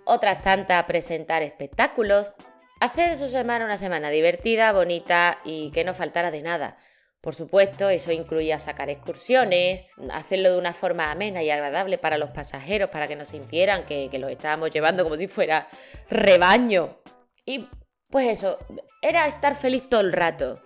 otras 0.05 0.41
tantas 0.41 0.83
presentar 0.85 1.43
espectáculos, 1.43 2.35
hacer 2.79 3.11
de 3.11 3.17
su 3.17 3.27
semana 3.27 3.65
una 3.65 3.77
semana 3.77 4.09
divertida, 4.09 4.73
bonita 4.73 5.39
y 5.43 5.71
que 5.71 5.83
no 5.83 5.93
faltara 5.93 6.31
de 6.31 6.41
nada. 6.41 6.77
Por 7.25 7.33
supuesto, 7.33 7.89
eso 7.89 8.11
incluía 8.11 8.59
sacar 8.59 8.91
excursiones, 8.91 9.83
hacerlo 10.11 10.51
de 10.51 10.59
una 10.59 10.73
forma 10.73 11.09
amena 11.09 11.41
y 11.41 11.49
agradable 11.49 11.97
para 11.97 12.19
los 12.19 12.29
pasajeros, 12.29 12.91
para 12.91 13.07
que 13.07 13.15
no 13.15 13.25
sintieran 13.25 13.83
que, 13.87 14.11
los 14.19 14.29
estábamos 14.29 14.69
llevando 14.69 15.03
como 15.03 15.17
si 15.17 15.25
fuera 15.25 15.67
rebaño. 16.07 16.99
Y 17.43 17.67
pues 18.11 18.27
eso, 18.27 18.59
era 19.01 19.25
estar 19.25 19.55
feliz 19.55 19.87
todo 19.87 20.01
el 20.01 20.13
rato. 20.13 20.61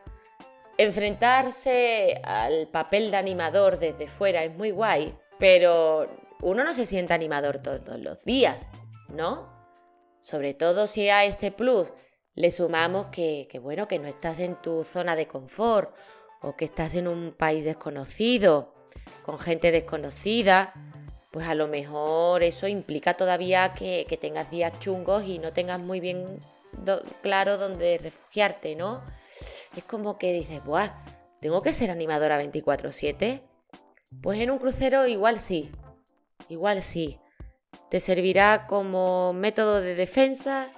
Enfrentarse 0.77 2.19
al 2.25 2.67
papel 2.67 3.10
de 3.10 3.15
animador 3.15 3.79
desde 3.79 4.10
fuera 4.10 4.43
es 4.43 4.53
muy 4.53 4.72
guay, 4.72 5.17
pero 5.39 6.10
uno 6.41 6.65
no 6.65 6.74
se 6.74 6.86
siente 6.86 7.13
animador 7.13 7.60
todos 7.60 7.98
los 8.00 8.25
días, 8.25 8.67
¿no? 9.07 9.50
Sobre 10.19 10.53
todo 10.55 10.88
si 10.88 11.07
a 11.07 11.24
ese 11.24 11.51
plus 11.53 11.93
le 12.36 12.51
sumamos 12.51 13.05
que, 13.13 13.48
que 13.50 13.60
bueno, 13.60 13.88
que 13.88 13.98
no 13.98 14.10
estás 14.10 14.39
en 14.39 14.62
tu 14.62 14.83
zona 14.83 15.15
de 15.15 15.25
confort 15.25 15.95
o 16.41 16.55
que 16.55 16.65
estás 16.65 16.96
en 16.96 17.08
un 17.08 17.34
país 17.34 17.63
desconocido, 17.63 18.74
con 19.24 19.39
gente 19.39 19.72
desconocida, 19.72 20.74
pues 21.31 21.48
a 21.48 21.55
lo 21.55 21.67
mejor 21.67 22.43
eso 22.43 22.67
implica 22.67 23.15
todavía 23.15 23.74
que, 23.74 24.05
tengas 24.19 24.50
días 24.50 24.79
chungos 24.79 25.25
y 25.25 25.39
no 25.39 25.53
tengas 25.53 25.79
muy 25.79 26.00
bien 26.00 26.43
claro 27.22 27.58
dónde 27.58 27.98
refugiarte, 27.98 28.75
¿no? 28.75 29.03
Es 29.75 29.84
como 29.84 30.17
que 30.17 30.34
dices, 30.34 30.63
Buah, 30.63 31.03
¿tengo 31.39 31.62
que 31.62 31.74
ser 31.74 31.91
animadora 31.91 32.41
24/7? 32.41 33.43
Pues 34.22 34.39
en 34.39 34.50
un 34.50 34.58
crucero 34.58 35.05
igual 35.05 35.39
sí, 35.39 35.72
igual 36.48 36.81
sí. 36.81 37.19
Te 37.89 38.00
servirá 38.00 38.65
como 38.67 39.34
método 39.34 39.81
de 39.81 39.96
defensa 39.96 40.72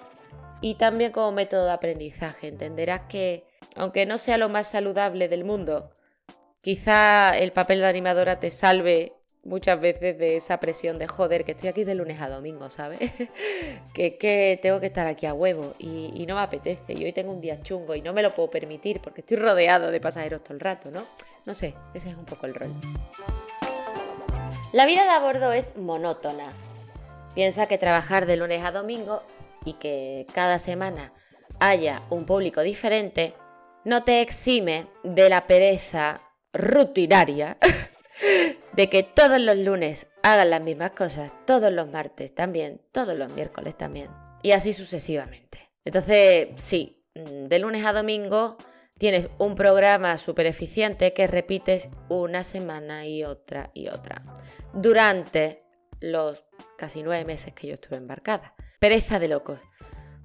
y 0.61 0.75
también 0.75 1.11
como 1.11 1.31
método 1.31 1.65
de 1.65 1.71
aprendizaje. 1.71 2.47
Entenderás 2.47 3.01
que 3.07 3.50
aunque 3.75 4.05
no 4.05 4.17
sea 4.17 4.37
lo 4.37 4.49
más 4.49 4.67
saludable 4.69 5.27
del 5.27 5.43
mundo, 5.43 5.95
quizá 6.61 7.37
el 7.37 7.51
papel 7.51 7.79
de 7.79 7.87
animadora 7.87 8.39
te 8.39 8.51
salve 8.51 9.13
muchas 9.43 9.79
veces 9.79 10.17
de 10.17 10.35
esa 10.35 10.59
presión 10.59 10.99
de 10.99 11.07
joder, 11.07 11.43
que 11.45 11.51
estoy 11.51 11.69
aquí 11.69 11.83
de 11.83 11.95
lunes 11.95 12.21
a 12.21 12.29
domingo, 12.29 12.69
¿sabes? 12.69 12.99
que, 13.93 14.17
que 14.17 14.59
tengo 14.61 14.79
que 14.79 14.85
estar 14.87 15.07
aquí 15.07 15.25
a 15.25 15.33
huevo 15.33 15.73
y, 15.79 16.11
y, 16.13 16.25
no 16.25 16.35
me 16.35 16.41
apetece. 16.41 16.93
Y 16.93 17.03
hoy 17.03 17.13
tengo 17.13 17.31
un 17.31 17.41
día 17.41 17.61
chungo 17.61 17.95
y 17.95 18.01
no 18.01 18.13
me 18.13 18.21
lo 18.21 18.31
puedo 18.31 18.49
permitir 18.49 19.01
porque 19.01 19.21
estoy 19.21 19.37
rodeado 19.37 19.91
de 19.91 19.99
pasajeros 19.99 20.43
todo 20.43 20.53
el 20.53 20.59
rato, 20.59 20.91
¿no? 20.91 21.05
No 21.45 21.53
sé, 21.53 21.73
ese 21.93 22.09
es 22.09 22.15
un 22.15 22.25
poco 22.25 22.45
el 22.45 22.53
rol. 22.53 22.73
La 24.73 24.85
vida 24.85 25.03
de 25.03 25.09
a 25.09 25.19
bordo 25.19 25.51
es 25.51 25.75
monótona. 25.75 26.53
Piensa 27.33 27.67
que 27.67 27.77
trabajar 27.77 28.25
de 28.25 28.37
lunes 28.37 28.63
a 28.63 28.71
domingo 28.71 29.23
y 29.65 29.73
que 29.73 30.27
cada 30.33 30.59
semana 30.59 31.13
haya 31.59 32.01
un 32.09 32.25
público 32.25 32.61
diferente 32.61 33.33
no 33.85 34.03
te 34.03 34.21
exime 34.21 34.87
de 35.03 35.29
la 35.29 35.47
pereza 35.47 36.21
rutinaria 36.53 37.57
de 38.73 38.89
que 38.89 39.03
todos 39.03 39.39
los 39.41 39.57
lunes 39.57 40.07
hagan 40.23 40.49
las 40.49 40.61
mismas 40.61 40.91
cosas, 40.91 41.33
todos 41.45 41.71
los 41.71 41.89
martes 41.89 42.33
también, 42.33 42.81
todos 42.91 43.17
los 43.17 43.29
miércoles 43.29 43.77
también, 43.77 44.09
y 44.43 44.51
así 44.51 44.73
sucesivamente. 44.73 45.71
Entonces, 45.85 46.49
sí, 46.55 47.03
mm, 47.15 47.45
de 47.45 47.59
lunes 47.59 47.85
a 47.85 47.93
domingo 47.93 48.57
tienes 48.97 49.29
un 49.39 49.55
programa 49.55 50.17
súper 50.17 50.45
eficiente 50.45 51.13
que 51.13 51.25
repites 51.27 51.89
una 52.07 52.43
semana 52.43 53.07
y 53.07 53.23
otra 53.23 53.71
y 53.73 53.87
otra. 53.87 54.23
Durante 54.73 55.63
los 55.99 56.45
casi 56.77 57.03
nueve 57.03 57.25
meses 57.25 57.53
que 57.53 57.67
yo 57.67 57.73
estuve 57.75 57.97
embarcada. 57.97 58.55
Pereza 58.79 59.19
de 59.19 59.27
locos. 59.27 59.59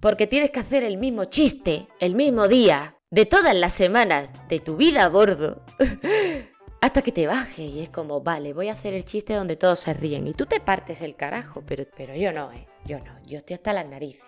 Porque 0.01 0.27
tienes 0.27 0.51
que 0.51 0.61
hacer 0.61 0.85
el 0.85 0.99
mismo 0.99 1.25
chiste, 1.25 1.89
el 2.01 2.15
mismo 2.15 2.49
día, 2.49 2.96
de 3.11 3.27
todas 3.27 3.55
las 3.55 3.73
semanas 3.73 4.33
de 4.49 4.59
tu 4.59 4.77
vida 4.77 5.05
a 5.05 5.09
bordo. 5.09 5.63
hasta 6.81 7.03
que 7.03 7.13
te 7.13 7.27
baje 7.27 7.63
y 7.63 7.83
es 7.83 7.89
como, 7.89 8.21
vale, 8.21 8.53
voy 8.53 8.69
a 8.69 8.75
hacer 8.75 8.95
el 8.95 9.05
chiste 9.05 9.35
donde 9.35 9.57
todos 9.57 9.81
se 9.81 9.95
ríen 9.95 10.27
y 10.27 10.35
tú 10.35 10.47
te 10.47 10.61
partes 10.61 11.01
el 11.01 11.17
carajo, 11.17 11.65
pero, 11.67 11.85
pero 11.97 12.15
yo 12.15 12.33
no, 12.33 12.53
¿eh? 12.53 12.69
Yo 12.85 13.01
no, 13.01 13.19
yo 13.25 13.39
estoy 13.39 13.55
hasta 13.55 13.73
las 13.73 13.87
narices. 13.87 14.23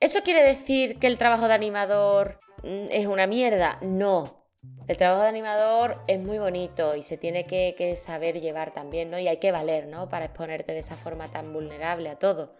¿Eso 0.00 0.22
quiere 0.22 0.42
decir 0.42 0.98
que 0.98 1.06
el 1.06 1.18
trabajo 1.18 1.46
de 1.46 1.54
animador 1.54 2.40
mm, 2.64 2.86
es 2.90 3.06
una 3.06 3.26
mierda? 3.26 3.78
No. 3.82 4.48
El 4.88 4.96
trabajo 4.96 5.22
de 5.22 5.28
animador 5.28 6.02
es 6.08 6.18
muy 6.18 6.38
bonito 6.38 6.96
y 6.96 7.02
se 7.02 7.16
tiene 7.16 7.46
que, 7.46 7.74
que, 7.78 7.94
saber 7.96 8.40
llevar 8.40 8.72
también, 8.72 9.10
¿no? 9.10 9.18
Y 9.18 9.28
hay 9.28 9.36
que 9.36 9.52
valer, 9.52 9.86
¿no? 9.86 10.08
Para 10.08 10.26
exponerte 10.26 10.72
de 10.72 10.80
esa 10.80 10.96
forma 10.96 11.28
tan 11.28 11.52
vulnerable 11.52 12.08
a 12.08 12.18
todo. 12.18 12.56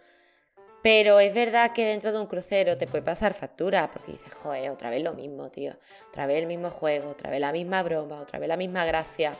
Pero 0.83 1.19
es 1.19 1.33
verdad 1.33 1.73
que 1.73 1.85
dentro 1.85 2.11
de 2.11 2.19
un 2.19 2.25
crucero 2.25 2.77
te 2.77 2.87
puede 2.87 3.03
pasar 3.03 3.33
factura, 3.33 3.91
porque 3.91 4.13
dices, 4.13 4.33
joder, 4.33 4.71
otra 4.71 4.89
vez 4.89 5.03
lo 5.03 5.13
mismo, 5.13 5.49
tío. 5.49 5.73
Otra 6.09 6.25
vez 6.25 6.37
el 6.37 6.47
mismo 6.47 6.69
juego, 6.71 7.11
otra 7.11 7.29
vez 7.29 7.39
la 7.39 7.51
misma 7.51 7.83
broma, 7.83 8.19
otra 8.19 8.39
vez 8.39 8.49
la 8.49 8.57
misma 8.57 8.85
gracia. 8.85 9.33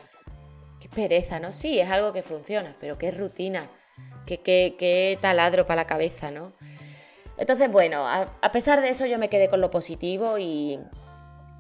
Qué 0.80 0.88
pereza, 0.90 1.40
¿no? 1.40 1.52
Sí, 1.52 1.80
es 1.80 1.90
algo 1.90 2.14
que 2.14 2.22
funciona, 2.22 2.76
pero 2.80 2.98
qué 2.98 3.12
rutina, 3.12 3.68
qué, 4.26 4.40
qué, 4.40 4.76
qué 4.78 5.18
taladro 5.20 5.66
para 5.66 5.82
la 5.82 5.88
cabeza, 5.88 6.30
¿no? 6.32 6.54
Entonces, 7.42 7.72
bueno, 7.72 8.08
a, 8.08 8.52
pesar 8.52 8.82
de 8.82 8.90
eso 8.90 9.08
yo 9.08 9.18
me 9.18 9.28
quedé 9.28 9.50
con 9.50 9.62
lo 9.62 9.72
positivo 9.72 10.38
y, 10.38 10.80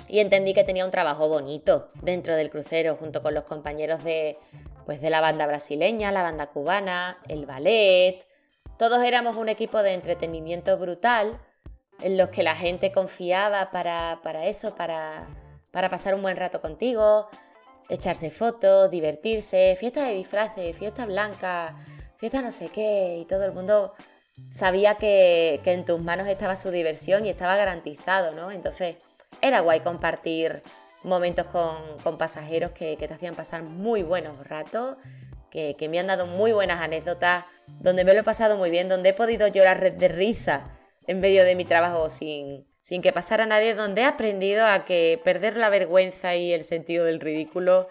entendí 0.09 0.53
que 0.53 0.63
tenía 0.63 0.85
un 0.85 0.91
trabajo 0.91 1.27
bonito 1.27 1.89
dentro 2.03 2.35
del 2.35 2.51
crucero 2.51 2.97
junto 2.97 3.23
con 3.23 3.33
los 3.33 3.45
compañeros 3.45 4.03
de, 4.03 4.38
pues, 4.85 5.01
de 5.01 5.09
la 5.09 5.21
banda 5.21 5.47
brasileña, 5.47 6.11
la 6.11 6.21
banda 6.21 6.47
cubana, 6.51 7.17
el 7.27 7.47
ballet. 7.47 8.19
Todos 8.81 9.03
éramos 9.03 9.38
un 9.38 9.47
equipo 9.47 9.83
de 9.83 9.93
entretenimiento 9.93 10.75
brutal 10.75 11.39
en 12.01 12.17
los 12.17 12.29
que 12.29 12.41
la 12.41 12.55
gente 12.55 12.91
confiaba 12.91 13.69
para, 13.69 14.17
eso, 14.47 14.73
para, 14.73 15.27
para 15.69 15.88
pasar 15.88 16.15
un 16.15 16.23
buen 16.23 16.35
rato 16.35 16.61
contigo, 16.61 17.29
echarse 17.89 18.31
fotos, 18.31 18.89
divertirse, 18.89 19.77
fiesta 19.79 20.07
de 20.07 20.15
disfraces, 20.15 20.75
fiesta 20.75 21.05
blanca, 21.05 21.75
fiesta 22.17 22.41
no 22.41 22.51
sé 22.51 22.69
qué, 22.69 23.19
y 23.21 23.25
todo 23.25 23.45
el 23.45 23.51
mundo 23.51 23.93
sabía 24.50 24.95
que, 24.95 25.61
en 25.63 25.85
tus 25.85 26.01
manos 26.01 26.27
estaba 26.27 26.55
su 26.55 26.71
diversión 26.71 27.23
y 27.27 27.29
estaba 27.29 27.55
garantizado, 27.57 28.31
¿no? 28.31 28.50
Entonces 28.50 28.95
era 29.41 29.59
guay 29.59 29.81
compartir 29.81 30.63
momentos 31.03 31.45
con, 31.45 32.17
pasajeros 32.17 32.71
que, 32.71 32.97
te 32.97 33.13
hacían 33.13 33.35
pasar 33.35 33.61
muy 33.61 34.01
buenos 34.01 34.47
ratos, 34.47 34.97
que, 35.51 35.75
me 35.89 36.00
han 36.00 36.08
dado 36.08 36.25
muy 36.25 36.53
buenas 36.53 36.81
anécdotas, 36.81 37.46
donde 37.67 38.03
me 38.03 38.13
lo 38.13 38.22
he 38.22 38.24
pasado 38.24 38.58
muy 38.58 38.72
bien, 38.72 38.89
donde 38.89 39.10
he 39.10 39.13
podido 39.13 39.48
llorar 39.48 39.96
de 39.96 40.08
risa 40.08 40.79
en 41.05 41.20
medio 41.20 41.43
de 41.43 41.55
mi 41.55 41.65
trabajo 41.65 42.10
sin, 42.10 42.65
sin 42.81 43.01
que 43.01 43.13
pasara 43.13 43.46
nadie, 43.46 43.75
donde 43.75 44.01
he 44.01 44.05
aprendido 44.05 44.65
a 44.65 44.86
que 44.86 45.22
perder 45.24 45.58
la 45.58 45.70
vergüenza 45.70 46.36
y 46.36 46.53
el 46.53 46.63
sentido 46.63 47.05
del 47.05 47.20
ridículo 47.20 47.88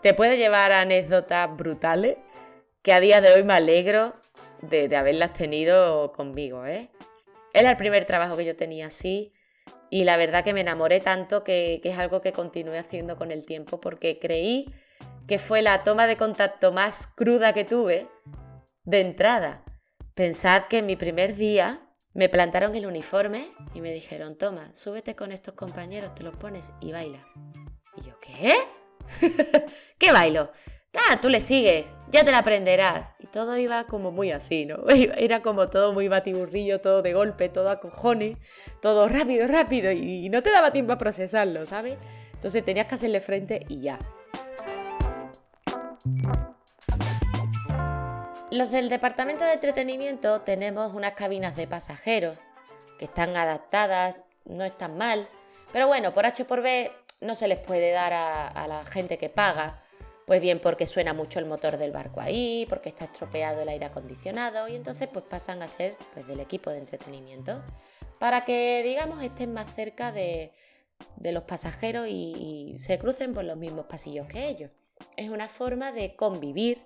te 0.00 0.14
puede 0.14 0.38
llevar 0.38 0.72
a 0.72 0.80
anécdotas 0.80 1.54
brutales, 1.56 2.16
que 2.82 2.92
a 2.92 3.00
día 3.00 3.20
de 3.20 3.32
hoy 3.32 3.42
me 3.42 3.54
alegro 3.54 4.14
de, 4.62 4.94
haberlas 4.96 5.32
tenido 5.32 6.12
conmigo, 6.12 6.64
¿eh? 6.66 6.88
Era 7.52 7.70
el 7.70 7.76
primer 7.76 8.04
trabajo 8.04 8.36
que 8.36 8.44
yo 8.44 8.54
tenía 8.54 8.86
así 8.86 9.32
y 9.90 10.04
la 10.04 10.16
verdad 10.16 10.44
que 10.44 10.52
me 10.52 10.60
enamoré 10.60 11.00
tanto 11.00 11.42
que, 11.42 11.80
es 11.82 11.98
algo 11.98 12.20
que 12.20 12.32
continué 12.32 12.78
haciendo 12.78 13.16
con 13.16 13.30
el 13.30 13.44
tiempo 13.44 13.80
porque 13.80 14.18
creí 14.18 14.72
que 15.26 15.38
fue 15.38 15.62
la 15.62 15.82
toma 15.82 16.06
de 16.06 16.16
contacto 16.16 16.72
más 16.72 17.08
cruda 17.08 17.52
que 17.52 17.64
tuve 17.64 18.08
de 18.84 19.00
entrada. 19.00 19.64
Pensad 20.14 20.64
que 20.68 20.78
en 20.78 20.86
mi 20.86 20.96
primer 20.96 21.34
día 21.34 21.80
me 22.14 22.28
plantaron 22.28 22.74
el 22.74 22.86
uniforme 22.86 23.48
y 23.74 23.80
me 23.80 23.92
dijeron, 23.92 24.38
toma, 24.38 24.74
súbete 24.74 25.14
con 25.14 25.32
estos 25.32 25.54
compañeros, 25.54 26.14
te 26.14 26.22
los 26.22 26.36
pones 26.36 26.72
y 26.80 26.92
bailas. 26.92 27.24
Y 27.96 28.02
yo, 28.02 28.18
¿qué? 28.20 28.54
¿Qué 29.98 30.12
bailo? 30.12 30.50
Ah, 30.94 31.20
tú 31.20 31.28
le 31.28 31.40
sigues, 31.40 31.84
ya 32.08 32.24
te 32.24 32.30
la 32.30 32.38
aprenderás. 32.38 33.10
Y 33.18 33.26
todo 33.26 33.58
iba 33.58 33.84
como 33.84 34.12
muy 34.12 34.30
así, 34.30 34.64
¿no? 34.64 34.84
Era 34.88 35.40
como 35.40 35.68
todo 35.68 35.92
muy 35.92 36.08
batiburrillo, 36.08 36.80
todo 36.80 37.02
de 37.02 37.12
golpe, 37.12 37.50
todo 37.50 37.68
a 37.68 37.80
cojones, 37.80 38.38
todo 38.80 39.08
rápido, 39.08 39.46
rápido, 39.46 39.92
y 39.92 40.28
no 40.30 40.42
te 40.42 40.50
daba 40.50 40.72
tiempo 40.72 40.92
a 40.92 40.98
procesarlo, 40.98 41.66
¿sabes? 41.66 41.98
Entonces 42.32 42.64
tenías 42.64 42.86
que 42.86 42.94
hacerle 42.94 43.20
frente 43.20 43.66
y 43.68 43.80
ya. 43.80 43.98
Los 48.50 48.70
del 48.70 48.88
departamento 48.88 49.44
de 49.44 49.54
entretenimiento 49.54 50.40
tenemos 50.42 50.92
unas 50.92 51.12
cabinas 51.12 51.56
de 51.56 51.66
pasajeros 51.66 52.42
que 52.98 53.06
están 53.06 53.36
adaptadas, 53.36 54.20
no 54.44 54.64
están 54.64 54.96
mal, 54.96 55.28
pero 55.72 55.88
bueno, 55.88 56.14
por 56.14 56.26
H 56.26 56.44
por 56.44 56.62
B 56.62 56.92
no 57.20 57.34
se 57.34 57.48
les 57.48 57.58
puede 57.58 57.90
dar 57.90 58.12
a, 58.12 58.66
la 58.68 58.84
gente 58.84 59.18
que 59.18 59.28
paga 59.28 59.82
pues 60.26 60.40
bien 60.40 60.60
porque 60.60 60.86
suena 60.86 61.12
mucho 61.12 61.38
el 61.38 61.46
motor 61.46 61.76
del 61.76 61.92
barco 61.92 62.20
ahí, 62.20 62.66
porque 62.68 62.88
está 62.88 63.04
estropeado 63.04 63.62
el 63.62 63.68
aire 63.68 63.86
acondicionado 63.86 64.66
y 64.68 64.74
entonces 64.74 65.08
pues 65.12 65.24
pasan 65.24 65.62
a 65.62 65.68
ser 65.68 65.96
pues 66.14 66.26
del 66.26 66.40
equipo 66.40 66.70
de 66.70 66.78
entretenimiento 66.78 67.62
para 68.18 68.44
que 68.44 68.82
digamos 68.82 69.22
estén 69.22 69.52
más 69.52 69.72
cerca 69.74 70.12
de, 70.12 70.52
los 71.20 71.44
pasajeros 71.44 72.06
y, 72.08 72.74
se 72.78 72.98
crucen 72.98 73.34
por 73.34 73.44
los 73.44 73.56
mismos 73.56 73.86
pasillos 73.86 74.26
que 74.26 74.48
ellos. 74.48 74.70
Es 75.16 75.30
una 75.30 75.48
forma 75.48 75.92
de 75.92 76.16
convivir 76.16 76.82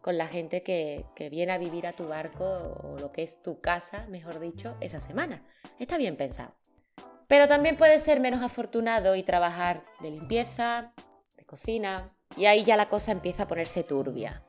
con 0.00 0.16
la 0.16 0.26
gente 0.26 0.62
que, 0.62 1.04
que, 1.14 1.28
viene 1.28 1.52
a 1.52 1.58
vivir 1.58 1.86
a 1.86 1.92
tu 1.92 2.08
barco 2.08 2.44
o 2.82 2.98
lo 2.98 3.12
que 3.12 3.22
es 3.22 3.42
tu 3.42 3.60
casa, 3.60 4.06
mejor 4.08 4.40
dicho, 4.40 4.76
esa 4.80 5.00
semana. 5.00 5.42
Está 5.78 5.98
bien 5.98 6.16
pensado. 6.16 6.54
Pero 7.26 7.46
también 7.46 7.76
puede 7.76 7.98
ser 7.98 8.18
menos 8.18 8.42
afortunado 8.42 9.14
y 9.14 9.22
trabajar 9.22 9.84
de 10.00 10.10
limpieza, 10.10 10.92
de 11.36 11.44
cocina, 11.44 12.12
y 12.36 12.46
ahí 12.46 12.64
ya 12.64 12.76
la 12.76 12.88
cosa 12.88 13.12
empieza 13.12 13.44
a 13.44 13.46
ponerse 13.46 13.84
turbia. 13.84 14.42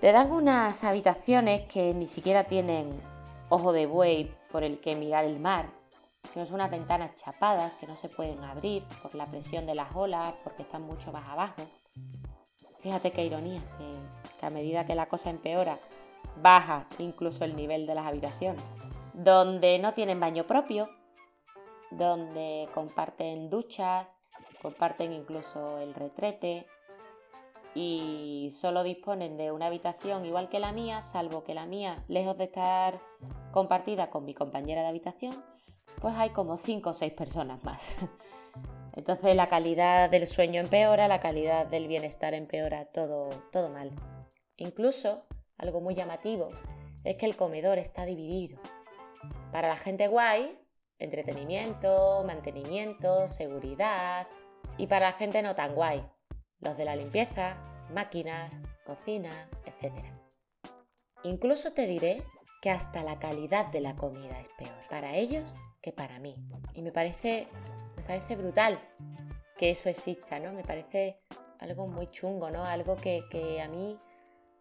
Te 0.00 0.12
dan 0.12 0.30
unas 0.32 0.84
habitaciones 0.84 1.62
que 1.62 1.92
ni 1.94 2.06
siquiera 2.06 2.44
tienen 2.44 3.00
ojo 3.48 3.72
de 3.72 3.86
buey 3.86 4.34
por 4.50 4.64
el 4.64 4.80
que 4.80 4.96
mirar 4.96 5.24
el 5.24 5.38
mar, 5.40 5.68
sino 6.28 6.46
son 6.46 6.56
unas 6.56 6.70
ventanas 6.70 7.14
chapadas 7.16 7.74
que 7.74 7.86
no 7.86 7.96
se 7.96 8.08
pueden 8.08 8.42
abrir 8.44 8.84
por 9.02 9.14
la 9.14 9.26
presión 9.26 9.66
de 9.66 9.74
las 9.74 9.94
olas, 9.94 10.34
porque 10.44 10.62
están 10.62 10.82
mucho 10.82 11.12
más 11.12 11.28
abajo. 11.28 11.62
Fíjate 12.82 13.12
qué 13.12 13.24
ironía, 13.24 13.60
que, 14.38 14.46
a 14.46 14.50
medida 14.50 14.86
que 14.86 14.94
la 14.94 15.06
cosa 15.06 15.30
empeora, 15.30 15.78
baja 16.40 16.86
incluso 16.98 17.44
el 17.44 17.54
nivel 17.54 17.86
de 17.86 17.94
las 17.94 18.06
habitaciones. 18.06 18.62
Donde 19.12 19.78
no 19.78 19.92
tienen 19.92 20.20
baño 20.20 20.46
propio, 20.46 20.88
donde 21.90 22.68
comparten 22.72 23.50
duchas, 23.50 24.18
comparten 24.62 25.12
incluso 25.12 25.78
el 25.78 25.94
retrete, 25.94 26.66
y 27.74 28.48
solo 28.50 28.82
disponen 28.82 29.36
de 29.36 29.52
una 29.52 29.66
habitación 29.66 30.24
igual 30.24 30.48
que 30.48 30.60
la 30.60 30.72
mía, 30.72 31.00
salvo 31.00 31.44
que 31.44 31.54
la 31.54 31.66
mía, 31.66 32.04
lejos 32.08 32.36
de 32.36 32.44
estar 32.44 33.00
compartida 33.52 34.10
con 34.10 34.24
mi 34.24 34.34
compañera 34.34 34.82
de 34.82 34.88
habitación, 34.88 35.44
pues 36.00 36.14
hay 36.16 36.30
como 36.30 36.56
5 36.56 36.90
o 36.90 36.94
6 36.94 37.12
personas 37.12 37.62
más. 37.64 37.96
Entonces 38.92 39.36
la 39.36 39.48
calidad 39.48 40.10
del 40.10 40.26
sueño 40.26 40.60
empeora, 40.60 41.08
la 41.08 41.20
calidad 41.20 41.66
del 41.66 41.86
bienestar 41.86 42.34
empeora, 42.34 42.86
todo, 42.86 43.30
todo 43.52 43.70
mal. 43.70 43.92
Incluso, 44.56 45.24
algo 45.56 45.80
muy 45.80 45.94
llamativo, 45.94 46.50
es 47.04 47.16
que 47.16 47.26
el 47.26 47.36
comedor 47.36 47.78
está 47.78 48.04
dividido. 48.04 48.60
Para 49.52 49.68
la 49.68 49.76
gente 49.76 50.08
guay, 50.08 50.58
entretenimiento, 50.98 52.24
mantenimiento, 52.26 53.28
seguridad. 53.28 54.26
Y 54.76 54.86
para 54.86 55.06
la 55.06 55.12
gente 55.12 55.42
no 55.42 55.54
tan 55.54 55.74
guay, 55.74 56.04
los 56.60 56.76
de 56.76 56.84
la 56.84 56.96
limpieza, 56.96 57.56
máquinas, 57.92 58.60
cocina, 58.84 59.48
etc. 59.66 60.04
Incluso 61.22 61.72
te 61.72 61.86
diré 61.86 62.22
que 62.60 62.70
hasta 62.70 63.02
la 63.02 63.18
calidad 63.18 63.66
de 63.66 63.80
la 63.80 63.96
comida 63.96 64.38
es 64.38 64.48
peor 64.58 64.88
para 64.88 65.16
ellos 65.16 65.54
que 65.80 65.92
para 65.92 66.18
mí. 66.18 66.36
Y 66.74 66.82
me 66.82 66.92
parece, 66.92 67.48
me 67.96 68.02
parece 68.02 68.36
brutal 68.36 68.78
que 69.56 69.70
eso 69.70 69.88
exista, 69.88 70.38
¿no? 70.38 70.52
Me 70.52 70.64
parece 70.64 71.20
algo 71.58 71.86
muy 71.86 72.06
chungo, 72.06 72.50
¿no? 72.50 72.64
Algo 72.64 72.96
que, 72.96 73.22
que 73.30 73.60
a 73.60 73.68
mí, 73.68 73.98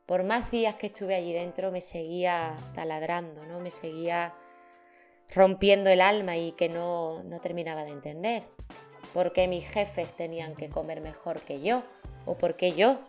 por 0.05 0.23
más 0.23 0.51
días 0.51 0.75
que 0.75 0.87
estuve 0.87 1.15
allí 1.15 1.33
dentro, 1.33 1.71
me 1.71 1.81
seguía 1.81 2.55
taladrando, 2.73 3.45
¿no? 3.45 3.59
Me 3.59 3.71
seguía 3.71 4.33
rompiendo 5.33 5.89
el 5.89 6.01
alma 6.01 6.37
y 6.37 6.53
que 6.53 6.69
no, 6.69 7.23
no 7.23 7.39
terminaba 7.39 7.83
de 7.83 7.91
entender 7.91 8.47
por 9.13 9.33
qué 9.33 9.47
mis 9.47 9.67
jefes 9.67 10.15
tenían 10.15 10.55
que 10.55 10.69
comer 10.69 11.01
mejor 11.01 11.41
que 11.41 11.61
yo, 11.61 11.83
o 12.25 12.37
por 12.37 12.55
qué 12.55 12.73
yo 12.73 12.99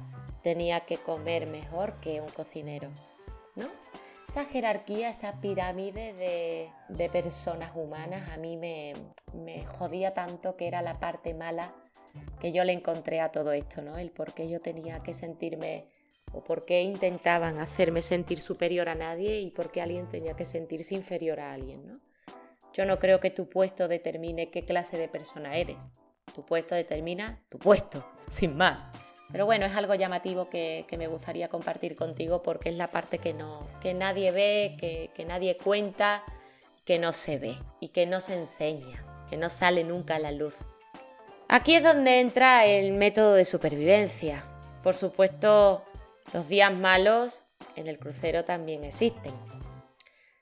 tenía 0.43 0.81
que 0.81 0.99
comer 0.99 1.47
mejor 1.47 2.01
que 2.01 2.21
un 2.21 2.29
cocinero, 2.29 2.91
¿no? 3.57 3.69
Esa 4.29 4.45
jerarquía, 4.45 5.11
esa 5.11 5.41
pirámide 5.41 6.13
de, 6.89 7.09
personas 7.11 7.73
humanas 7.75 8.29
a 8.31 8.37
mí 8.37 8.57
me, 8.57 8.95
me 9.33 9.67
jodía 9.67 10.15
tanto 10.15 10.57
que 10.57 10.69
era 10.69 10.83
la 10.83 11.01
parte 11.01 11.35
mala 11.35 11.75
que 12.41 12.53
yo 12.53 12.65
le 12.65 12.73
encontré 12.73 13.21
a 13.21 13.33
todo 13.33 13.53
esto, 13.53 13.83
¿no? 13.83 13.99
El 13.99 14.11
por 14.11 14.33
qué 14.33 14.49
yo 14.49 14.61
tenía 14.61 15.03
que 15.03 15.15
sentirme 15.15 15.87
o 16.33 16.45
por 16.45 16.65
qué 16.65 16.83
intentaban 16.83 17.59
hacerme 17.59 18.03
sentir 18.03 18.41
superior 18.41 18.89
a 18.89 18.95
nadie 18.95 19.41
y 19.41 19.51
por 19.51 19.71
qué 19.71 19.83
alguien 19.83 20.09
tenía 20.09 20.35
que 20.35 20.45
sentirse 20.45 20.95
inferior 20.95 21.41
a 21.41 21.53
alguien, 21.53 21.87
¿no? 21.87 22.01
Yo 22.73 22.85
no 22.85 22.99
creo 22.99 23.21
que 23.21 23.31
tu 23.31 23.49
puesto 23.49 23.89
determine 23.89 24.51
qué 24.51 24.65
clase 24.65 24.97
de 24.97 25.09
persona 25.09 25.57
eres. 25.57 25.89
Tu 26.35 26.45
puesto 26.45 26.75
determina 26.75 27.43
tu 27.49 27.59
puesto, 27.59 28.07
sin 28.29 28.57
más. 28.57 28.93
Pero 29.33 29.47
bueno, 29.47 29.67
es 29.67 29.75
algo 29.77 29.95
llamativo 29.95 30.49
que, 30.49 30.87
me 30.99 31.07
gustaría 31.07 31.49
compartir 31.49 31.97
contigo 31.97 32.43
porque 32.43 32.69
es 32.69 32.77
la 32.77 32.91
parte 32.91 33.19
que, 33.19 33.33
no, 33.33 33.67
que 33.81 33.95
nadie 33.95 34.33
ve, 34.33 34.77
que, 34.79 35.11
que 35.15 35.25
nadie 35.25 35.57
cuenta, 35.57 36.25
que 36.85 36.99
no 36.99 37.13
se 37.13 37.39
ve 37.39 37.55
y 37.81 37.89
que 37.89 38.07
no 38.07 38.21
se 38.21 38.35
enseña, 38.35 39.05
que 39.29 39.37
no 39.37 39.51
sale 39.51 39.85
nunca 39.85 40.17
a 40.17 40.19
la 40.19 40.33
luz. 40.33 40.57
Aquí 41.49 41.75
es 41.75 41.83
donde 41.83 42.21
entra 42.21 42.65
el 42.67 42.93
método 42.93 43.35
de 43.35 43.45
supervivencia. 43.45 44.45
Por 44.83 44.95
supuesto, 44.95 45.85
los 46.33 46.49
días 46.49 46.73
malos 46.73 47.43
en 47.77 47.87
el 47.87 47.99
crucero 47.99 48.45
también 48.45 48.85
existen. 48.85 49.35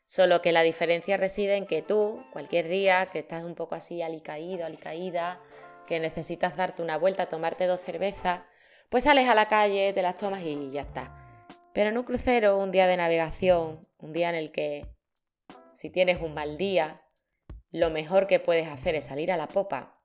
Solo 0.09 0.43
que 0.43 0.53
la 0.53 0.63
diferencia 0.63 1.17
reside 1.17 1.57
en 1.57 1.67
que 1.67 1.83
tú, 1.83 2.25
cualquier 2.33 2.67
día 2.67 3.07
que 3.07 3.21
estás 3.21 3.45
un 3.45 3.55
poco 3.55 3.75
así 3.75 4.03
alicaído, 4.03 4.67
alicaída, 4.67 5.41
que 5.87 6.01
necesitas 6.01 6.57
darte 6.57 6.83
una 6.83 6.97
vuelta, 6.97 7.29
tomarte 7.29 7.67
dos 7.67 7.81
cervezas, 7.81 8.41
pues 8.89 9.05
sales 9.05 9.29
a 9.29 9.35
la 9.35 9.47
calle, 9.49 9.93
te 9.93 10.03
las 10.03 10.17
tomas 10.17 10.43
y 10.43 10.71
ya 10.73 10.81
está. 10.81 11.15
Pero 11.75 11.91
en 11.91 11.99
un 11.99 12.05
crucero, 12.05 12.59
un 12.59 12.73
día 12.73 12.87
de 12.87 12.97
navegación, 12.97 13.87
un 13.99 14.13
día 14.13 14.31
en 14.31 14.35
el 14.35 14.51
que, 14.51 14.87
si 15.75 15.91
tienes 15.91 16.21
un 16.21 16.35
mal 16.35 16.57
día, 16.57 17.03
lo 17.71 17.91
mejor 17.91 18.27
que 18.27 18.41
puedes 18.41 18.67
hacer 18.67 18.95
es 18.95 19.05
salir 19.05 19.31
a 19.31 19.37
la 19.37 19.47
popa 19.47 19.99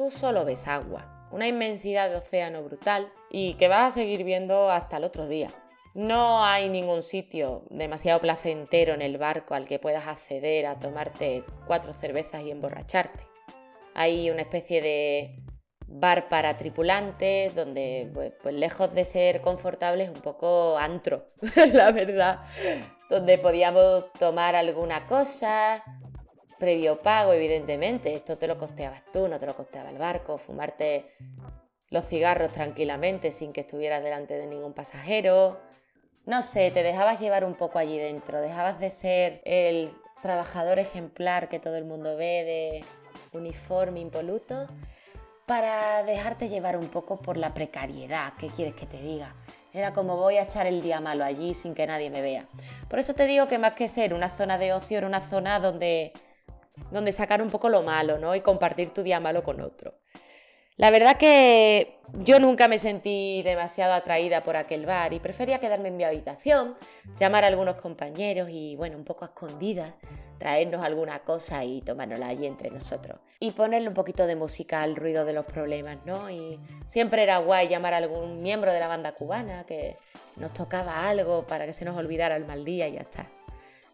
tú 0.00 0.10
solo 0.10 0.46
ves 0.46 0.66
agua, 0.66 1.28
una 1.30 1.46
inmensidad 1.46 2.08
de 2.08 2.16
océano 2.16 2.62
brutal 2.62 3.12
y 3.30 3.52
que 3.54 3.68
vas 3.68 3.88
a 3.88 3.90
seguir 3.90 4.24
viendo 4.24 4.70
hasta 4.70 4.96
el 4.96 5.04
otro 5.04 5.26
día. 5.26 5.50
No 5.94 6.44
hay 6.44 6.68
ningún 6.68 7.02
sitio 7.02 7.64
demasiado 7.70 8.20
placentero 8.20 8.94
en 8.94 9.02
el 9.02 9.18
barco 9.18 9.54
al 9.54 9.66
que 9.66 9.78
puedas 9.78 10.06
acceder 10.06 10.66
a 10.66 10.78
tomarte 10.78 11.44
cuatro 11.66 11.92
cervezas 11.92 12.42
y 12.42 12.50
emborracharte. 12.50 13.26
Hay 13.94 14.30
una 14.30 14.42
especie 14.42 14.80
de 14.80 15.42
bar 15.88 16.28
para 16.28 16.56
tripulantes 16.56 17.54
donde, 17.54 18.08
pues, 18.14 18.32
pues 18.40 18.54
lejos 18.54 18.94
de 18.94 19.04
ser 19.04 19.40
confortable, 19.40 20.04
es 20.04 20.10
un 20.10 20.20
poco 20.20 20.78
antro, 20.78 21.32
la 21.72 21.90
verdad. 21.90 22.40
Donde 23.08 23.38
podíamos 23.38 24.12
tomar 24.12 24.54
alguna 24.54 25.06
cosa, 25.08 25.82
previo 26.60 27.02
pago, 27.02 27.32
evidentemente. 27.32 28.14
Esto 28.14 28.38
te 28.38 28.46
lo 28.46 28.56
costeabas 28.56 29.04
tú, 29.12 29.26
no 29.26 29.40
te 29.40 29.46
lo 29.46 29.56
costeaba 29.56 29.90
el 29.90 29.98
barco. 29.98 30.38
Fumarte 30.38 31.16
los 31.88 32.06
cigarros 32.06 32.52
tranquilamente 32.52 33.32
sin 33.32 33.52
que 33.52 33.62
estuvieras 33.62 34.04
delante 34.04 34.38
de 34.38 34.46
ningún 34.46 34.72
pasajero. 34.72 35.69
No 36.26 36.42
sé, 36.42 36.70
te 36.70 36.82
dejabas 36.82 37.20
llevar 37.20 37.44
un 37.44 37.54
poco 37.54 37.78
allí 37.78 37.98
dentro. 37.98 38.40
Dejabas 38.40 38.78
de 38.78 38.90
ser 38.90 39.40
el 39.44 39.90
trabajador 40.22 40.78
ejemplar 40.78 41.48
que 41.48 41.58
todo 41.58 41.76
el 41.76 41.84
mundo 41.84 42.16
ve 42.16 42.44
de 42.44 42.84
uniforme 43.32 44.00
impoluto 44.00 44.66
para 45.46 46.02
dejarte 46.04 46.48
llevar 46.48 46.76
un 46.76 46.88
poco 46.88 47.20
por 47.20 47.36
la 47.36 47.54
precariedad. 47.54 48.34
¿Qué 48.38 48.48
quieres 48.48 48.74
que 48.74 48.86
te 48.86 49.00
diga? 49.00 49.34
Era 49.72 49.92
como 49.92 50.16
voy 50.16 50.36
a 50.36 50.42
echar 50.42 50.66
el 50.66 50.82
día 50.82 51.00
malo 51.00 51.24
allí 51.24 51.54
sin 51.54 51.74
que 51.74 51.86
nadie 51.86 52.10
me 52.10 52.22
vea. 52.22 52.46
Por 52.88 52.98
eso 52.98 53.14
te 53.14 53.26
digo 53.26 53.48
que 53.48 53.58
más 53.58 53.72
que 53.72 53.88
ser 53.88 54.14
una 54.14 54.28
zona 54.28 54.58
de 54.58 54.72
ocio, 54.72 54.98
era 54.98 55.06
una 55.06 55.20
zona 55.20 55.58
donde 55.58 56.12
donde 56.90 57.12
sacar 57.12 57.42
un 57.42 57.50
poco 57.50 57.68
lo 57.68 57.82
malo, 57.82 58.18
¿no? 58.18 58.34
Y 58.34 58.40
compartir 58.40 58.90
tu 58.90 59.02
día 59.02 59.20
malo 59.20 59.42
con 59.42 59.60
otro. 59.60 59.94
La 60.76 60.90
verdad 60.90 61.16
que 61.16 61.98
yo 62.14 62.38
nunca 62.40 62.68
me 62.68 62.78
sentí 62.78 63.42
demasiado 63.42 63.92
atraída 63.92 64.42
por 64.42 64.56
aquel 64.56 64.86
bar 64.86 65.12
y 65.12 65.20
prefería 65.20 65.58
quedarme 65.58 65.88
en 65.88 65.96
mi 65.96 66.04
habitación, 66.04 66.74
llamar 67.16 67.44
a 67.44 67.48
algunos 67.48 67.76
compañeros 67.76 68.48
y, 68.50 68.76
bueno, 68.76 68.96
un 68.96 69.04
poco 69.04 69.24
a 69.24 69.28
escondidas, 69.28 69.98
traernos 70.38 70.82
alguna 70.82 71.18
cosa 71.20 71.64
y 71.64 71.82
tomárnosla 71.82 72.28
allí 72.28 72.46
entre 72.46 72.70
nosotros. 72.70 73.18
Y 73.40 73.52
ponerle 73.52 73.88
un 73.88 73.94
poquito 73.94 74.26
de 74.26 74.36
música 74.36 74.82
al 74.82 74.96
ruido 74.96 75.24
de 75.24 75.34
los 75.34 75.44
problemas, 75.44 75.98
¿no? 76.06 76.30
Y 76.30 76.58
siempre 76.86 77.22
era 77.22 77.38
guay 77.38 77.68
llamar 77.68 77.94
a 77.94 77.98
algún 77.98 78.40
miembro 78.42 78.72
de 78.72 78.80
la 78.80 78.88
banda 78.88 79.12
cubana 79.12 79.64
que 79.64 79.98
nos 80.36 80.52
tocaba 80.52 81.08
algo 81.08 81.46
para 81.46 81.66
que 81.66 81.72
se 81.72 81.84
nos 81.84 81.96
olvidara 81.96 82.36
el 82.36 82.46
mal 82.46 82.64
día 82.64 82.88
y 82.88 82.92
ya 82.92 83.00
está. 83.00 83.30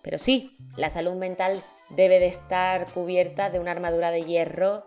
Pero 0.03 0.19
sí, 0.19 0.57
la 0.77 0.89
salud 0.89 1.15
mental 1.15 1.63
debe 1.91 2.21
de 2.21 2.27
estar 2.27 2.87
cubierta 2.93 3.51
de 3.51 3.59
una 3.59 3.73
armadura 3.73 4.13
de 4.13 4.23
hierro 4.23 4.85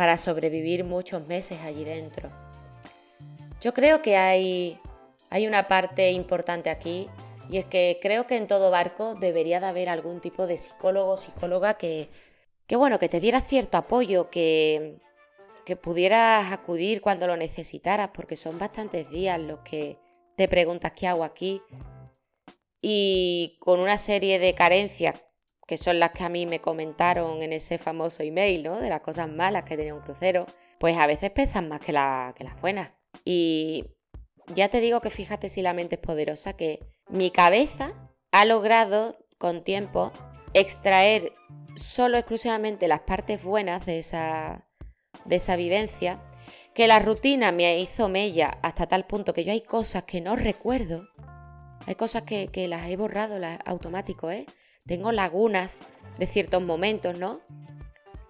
para 0.00 0.16
sobrevivir 0.16 0.82
muchos 0.82 1.26
meses 1.26 1.60
allí 1.60 1.84
dentro. 1.84 2.30
Yo 3.60 3.74
creo 3.74 4.00
que 4.00 4.16
hay, 4.16 4.80
hay 5.28 5.46
una 5.46 5.68
parte 5.68 6.12
importante 6.12 6.70
aquí 6.70 7.06
y 7.50 7.58
es 7.58 7.66
que 7.66 7.98
creo 8.00 8.26
que 8.26 8.38
en 8.38 8.46
todo 8.46 8.70
barco 8.70 9.14
debería 9.14 9.60
de 9.60 9.66
haber 9.66 9.90
algún 9.90 10.22
tipo 10.22 10.46
de 10.46 10.56
psicólogo 10.56 11.10
o 11.10 11.16
psicóloga 11.18 11.74
que, 11.74 12.08
que, 12.66 12.76
bueno, 12.76 12.98
que 12.98 13.10
te 13.10 13.20
diera 13.20 13.42
cierto 13.42 13.76
apoyo, 13.76 14.30
que, 14.30 15.02
que 15.66 15.76
pudieras 15.76 16.50
acudir 16.50 17.02
cuando 17.02 17.26
lo 17.26 17.36
necesitaras, 17.36 18.08
porque 18.14 18.36
son 18.36 18.58
bastantes 18.58 19.10
días 19.10 19.38
los 19.38 19.58
que 19.58 19.98
te 20.34 20.48
preguntas 20.48 20.92
qué 20.92 21.08
hago 21.08 21.24
aquí 21.24 21.60
y 22.80 23.58
con 23.60 23.80
una 23.80 23.98
serie 23.98 24.38
de 24.38 24.54
carencias 24.54 25.22
que 25.70 25.76
son 25.76 26.00
las 26.00 26.10
que 26.10 26.24
a 26.24 26.28
mí 26.28 26.46
me 26.46 26.60
comentaron 26.60 27.42
en 27.42 27.52
ese 27.52 27.78
famoso 27.78 28.24
email, 28.24 28.64
¿no? 28.64 28.80
De 28.80 28.88
las 28.88 29.02
cosas 29.02 29.28
malas 29.28 29.62
que 29.62 29.76
tenía 29.76 29.94
un 29.94 30.00
crucero, 30.00 30.44
pues 30.80 30.98
a 30.98 31.06
veces 31.06 31.30
pesan 31.30 31.68
más 31.68 31.78
que, 31.78 31.92
las 31.92 32.34
buenas. 32.60 32.90
Y 33.24 33.84
ya 34.52 34.68
te 34.68 34.80
digo 34.80 35.00
que 35.00 35.10
fíjate 35.10 35.48
si 35.48 35.62
la 35.62 35.72
mente 35.72 35.94
es 35.94 36.00
poderosa, 36.00 36.54
que 36.54 36.80
mi 37.08 37.30
cabeza 37.30 37.92
ha 38.32 38.44
logrado 38.46 39.24
con 39.38 39.62
tiempo 39.62 40.10
extraer 40.54 41.34
solo 41.76 42.18
exclusivamente 42.18 42.88
las 42.88 43.02
partes 43.02 43.44
buenas 43.44 43.86
de 43.86 44.00
esa, 44.00 44.66
de 45.24 45.36
esa 45.36 45.54
vivencia, 45.54 46.20
que 46.74 46.88
la 46.88 46.98
rutina 46.98 47.52
me 47.52 47.78
hizo 47.78 48.08
mella 48.08 48.58
hasta 48.62 48.88
tal 48.88 49.06
punto 49.06 49.34
que 49.34 49.44
yo 49.44 49.52
hay 49.52 49.60
cosas 49.60 50.02
que 50.02 50.20
no 50.20 50.34
recuerdo, 50.34 51.04
hay 51.86 51.94
cosas 51.94 52.22
que, 52.22 52.48
que 52.48 52.66
las 52.66 52.88
he 52.88 52.96
borrado 52.96 53.38
las, 53.38 53.60
automático, 53.66 54.32
¿eh? 54.32 54.46
Tengo 54.86 55.12
lagunas 55.12 55.78
de 56.18 56.26
ciertos 56.26 56.62
momentos, 56.62 57.18
¿no? 57.18 57.40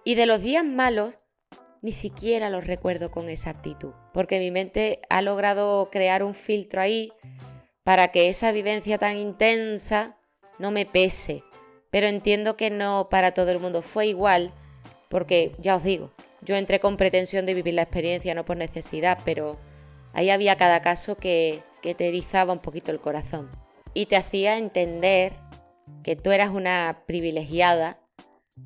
Y 0.03 0.15
de 0.15 0.25
los 0.25 0.41
días 0.41 0.63
malos, 0.63 1.19
ni 1.81 1.91
siquiera 1.91 2.49
los 2.49 2.65
recuerdo 2.65 3.11
con 3.11 3.29
exactitud, 3.29 3.93
porque 4.13 4.39
mi 4.39 4.51
mente 4.51 5.01
ha 5.09 5.21
logrado 5.21 5.89
crear 5.91 6.23
un 6.23 6.33
filtro 6.33 6.81
ahí 6.81 7.11
para 7.83 8.09
que 8.09 8.29
esa 8.29 8.51
vivencia 8.51 8.97
tan 8.97 9.17
intensa 9.17 10.17
no 10.59 10.71
me 10.71 10.85
pese. 10.85 11.43
Pero 11.89 12.07
entiendo 12.07 12.55
que 12.55 12.69
no 12.69 13.09
para 13.09 13.33
todo 13.33 13.51
el 13.51 13.59
mundo 13.59 13.81
fue 13.81 14.07
igual, 14.07 14.53
porque 15.09 15.55
ya 15.59 15.75
os 15.75 15.83
digo, 15.83 16.11
yo 16.41 16.55
entré 16.55 16.79
con 16.79 16.97
pretensión 16.97 17.45
de 17.45 17.53
vivir 17.53 17.73
la 17.73 17.81
experiencia, 17.81 18.33
no 18.33 18.45
por 18.45 18.57
necesidad, 18.57 19.19
pero 19.25 19.57
ahí 20.13 20.29
había 20.29 20.55
cada 20.55 20.81
caso 20.81 21.17
que, 21.17 21.61
que 21.81 21.95
te 21.95 22.07
erizaba 22.07 22.53
un 22.53 22.59
poquito 22.59 22.91
el 22.91 23.01
corazón 23.01 23.51
y 23.93 24.05
te 24.05 24.15
hacía 24.15 24.57
entender 24.57 25.33
que 26.03 26.15
tú 26.15 26.31
eras 26.31 26.49
una 26.49 27.03
privilegiada, 27.05 27.99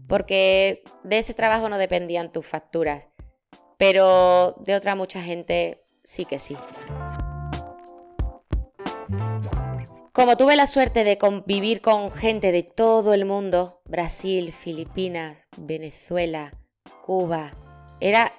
porque 0.07 0.83
de 1.03 1.17
ese 1.17 1.33
trabajo 1.33 1.69
no 1.69 1.77
dependían 1.77 2.31
tus 2.31 2.45
facturas, 2.45 3.09
pero 3.77 4.55
de 4.59 4.75
otra 4.75 4.95
mucha 4.95 5.21
gente 5.21 5.83
sí 6.03 6.25
que 6.25 6.39
sí. 6.39 6.57
Como 10.11 10.37
tuve 10.37 10.55
la 10.55 10.65
suerte 10.65 11.03
de 11.03 11.17
convivir 11.17 11.81
con 11.81 12.09
gente 12.09 12.53
de 12.53 12.63
todo 12.63 13.13
el 13.13 13.25
mundo, 13.25 13.81
Brasil, 13.83 14.53
Filipinas, 14.53 15.45
Venezuela, 15.57 16.53
Cuba, 17.03 17.51
era 17.99 18.33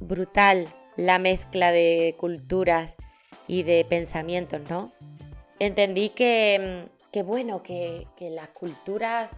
brutal 0.00 0.68
la 0.96 1.18
mezcla 1.18 1.70
de 1.70 2.14
culturas 2.18 2.96
y 3.46 3.62
de 3.62 3.84
pensamientos, 3.84 4.62
¿no? 4.70 4.92
Entendí 5.58 6.08
que 6.08 6.88
Qué 7.12 7.22
bueno, 7.22 7.62
que, 7.62 8.06
las 8.20 8.48
culturas, 8.48 9.30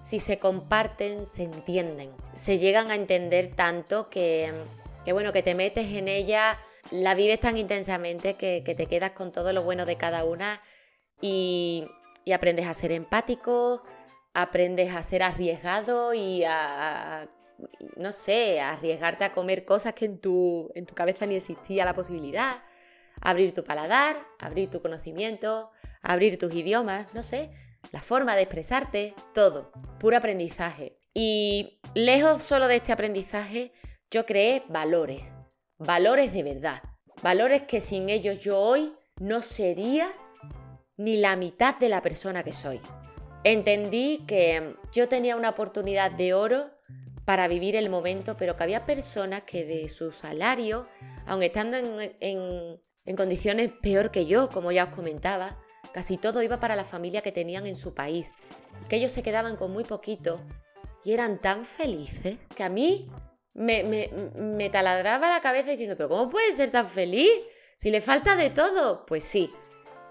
si 0.00 0.18
se 0.18 0.38
comparten, 0.38 1.26
se 1.26 1.42
entienden. 1.42 2.10
Se 2.32 2.58
llegan 2.58 2.90
a 2.90 2.94
entender 2.94 3.54
tanto 3.54 4.08
que, 4.08 4.52
bueno, 5.12 5.32
que 5.34 5.42
te 5.42 5.54
metes 5.54 5.92
en 5.92 6.08
ella, 6.08 6.58
la 6.90 7.14
vives 7.14 7.40
tan 7.40 7.58
intensamente 7.58 8.36
que, 8.36 8.62
te 8.62 8.86
quedas 8.86 9.10
con 9.10 9.30
todo 9.30 9.52
lo 9.52 9.62
bueno 9.62 9.84
de 9.84 9.96
cada 9.96 10.24
una 10.24 10.62
y, 11.20 11.86
aprendes 12.34 12.66
a 12.66 12.74
ser 12.74 12.92
empático, 12.92 13.82
aprendes 14.32 14.94
a 14.94 15.02
ser 15.02 15.22
arriesgado 15.22 16.14
y 16.14 16.44
a, 16.44 17.28
no 17.96 18.12
sé, 18.12 18.60
a 18.60 18.72
arriesgarte 18.72 19.24
a 19.24 19.34
comer 19.34 19.66
cosas 19.66 19.92
que 19.92 20.06
en 20.06 20.18
tu, 20.18 20.70
en 20.74 20.86
tu 20.86 20.94
cabeza 20.94 21.26
ni 21.26 21.36
existía 21.36 21.84
la 21.84 21.94
posibilidad 21.94 22.62
abrir 23.20 23.54
tu 23.54 23.64
paladar, 23.64 24.16
abrir 24.38 24.70
tu 24.70 24.80
conocimiento, 24.80 25.70
abrir 26.02 26.38
tus 26.38 26.54
idiomas, 26.54 27.06
no 27.14 27.22
sé, 27.22 27.50
la 27.92 28.02
forma 28.02 28.36
de 28.36 28.42
expresarte, 28.42 29.14
todo, 29.34 29.72
puro 29.98 30.16
aprendizaje. 30.16 30.98
Y 31.14 31.80
lejos 31.94 32.42
solo 32.42 32.68
de 32.68 32.76
este 32.76 32.92
aprendizaje, 32.92 33.72
yo 34.10 34.26
creé 34.26 34.62
valores, 34.68 35.34
valores 35.78 36.32
de 36.32 36.42
verdad, 36.42 36.82
valores 37.22 37.62
que 37.62 37.80
sin 37.80 38.08
ellos 38.08 38.40
yo 38.40 38.58
hoy 38.58 38.94
no 39.20 39.40
sería 39.40 40.08
ni 40.96 41.16
la 41.16 41.36
mitad 41.36 41.76
de 41.76 41.88
la 41.88 42.02
persona 42.02 42.42
que 42.44 42.52
soy. 42.52 42.80
Entendí 43.44 44.24
que 44.26 44.76
yo 44.92 45.08
tenía 45.08 45.36
una 45.36 45.50
oportunidad 45.50 46.10
de 46.10 46.34
oro 46.34 46.70
para 47.24 47.46
vivir 47.46 47.76
el 47.76 47.90
momento, 47.90 48.36
pero 48.36 48.56
que 48.56 48.64
había 48.64 48.86
personas 48.86 49.42
que 49.42 49.64
de 49.64 49.88
su 49.88 50.12
salario, 50.12 50.88
aun 51.26 51.42
estando 51.42 51.76
en, 51.76 52.80
condiciones 53.16 53.70
peor 53.82 54.10
que 54.10 54.26
yo, 54.26 54.50
como 54.50 54.72
ya 54.72 54.84
os 54.84 54.94
comentaba, 54.94 55.58
casi 55.92 56.16
todo 56.16 56.42
iba 56.42 56.60
para 56.60 56.76
la 56.76 56.84
familia 56.84 57.22
que 57.22 57.32
tenían 57.32 57.66
en 57.66 57.76
su 57.76 57.94
país, 57.94 58.30
que 58.88 58.96
ellos 58.96 59.12
se 59.12 59.22
quedaban 59.22 59.56
con 59.56 59.72
muy 59.72 59.84
poquito 59.84 60.40
y 61.04 61.12
eran 61.12 61.40
tan 61.40 61.64
felices 61.64 62.38
que 62.54 62.64
a 62.64 62.68
mí 62.68 63.10
me, 63.54 63.82
me, 63.82 64.10
me 64.34 64.70
taladraba 64.70 65.28
la 65.28 65.40
cabeza 65.40 65.70
diciendo, 65.70 65.96
pero 65.96 66.08
¿cómo 66.08 66.28
puede 66.28 66.52
ser 66.52 66.70
tan 66.70 66.86
feliz? 66.86 67.30
Si 67.76 67.90
le 67.90 68.00
falta 68.00 68.36
de 68.36 68.50
todo. 68.50 69.06
Pues 69.06 69.24
sí, 69.24 69.52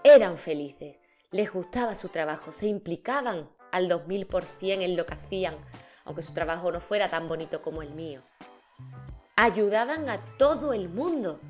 eran 0.02 0.36
felices, 0.36 0.96
les 1.30 1.52
gustaba 1.52 1.94
su 1.94 2.08
trabajo, 2.08 2.52
se 2.52 2.66
implicaban 2.66 3.50
al 3.72 3.88
2000% 3.88 4.82
en 4.82 4.96
lo 4.96 5.06
que 5.06 5.14
hacían, 5.14 5.56
aunque 6.04 6.22
su 6.22 6.32
trabajo 6.32 6.72
no 6.72 6.80
fuera 6.80 7.08
tan 7.08 7.28
bonito 7.28 7.60
como 7.62 7.82
el 7.82 7.90
mío. 7.90 8.22
Ayudaban 9.36 10.08
a 10.08 10.36
todo 10.36 10.72
el 10.72 10.88
mundo, 10.88 11.40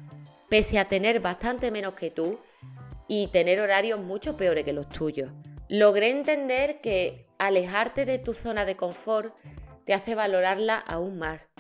pese 0.49 0.79
a 0.79 0.87
tener 0.87 1.21
bastante 1.21 1.71
menos 1.71 1.95
que 1.95 2.11
tú 2.11 2.39
y 3.07 3.29
tener 3.29 3.61
horarios 3.61 4.01
mucho 4.01 4.37
peores 4.37 4.65
que 4.65 4.73
los 4.73 4.89
tuyos. 4.89 5.33
Logré 5.69 6.11
entender 6.11 6.81
que 6.81 7.27
alejarte 7.39 8.05
de 8.05 8.19
tu 8.19 8.33
zona 8.33 8.65
de 8.65 8.77
confort 8.77 9.35
te 9.85 9.95
hace 9.95 10.15
valorarla 10.15 10.77
aún 10.77 11.19
más. 11.19 11.51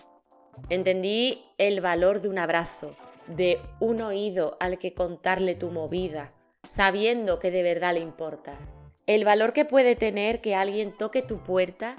Entendí 0.69 1.45
el 1.57 1.81
valor 1.81 2.21
de 2.21 2.29
un 2.29 2.39
abrazo, 2.39 2.97
de 3.27 3.61
un 3.81 4.01
oído 4.01 4.57
al 4.61 4.79
que 4.79 4.95
contarle 4.95 5.55
tu 5.55 5.71
movida, 5.71 6.33
sabiendo 6.67 7.39
que 7.39 7.51
de 7.51 7.63
verdad 7.63 7.95
le 7.95 8.01
importas. 8.01 8.59
El 9.07 9.25
valor 9.25 9.53
que 9.53 9.65
puede 9.65 9.97
tener 9.97 10.41
que 10.41 10.55
alguien 10.55 10.97
toque 10.97 11.23
tu 11.23 11.43
puerta 11.43 11.97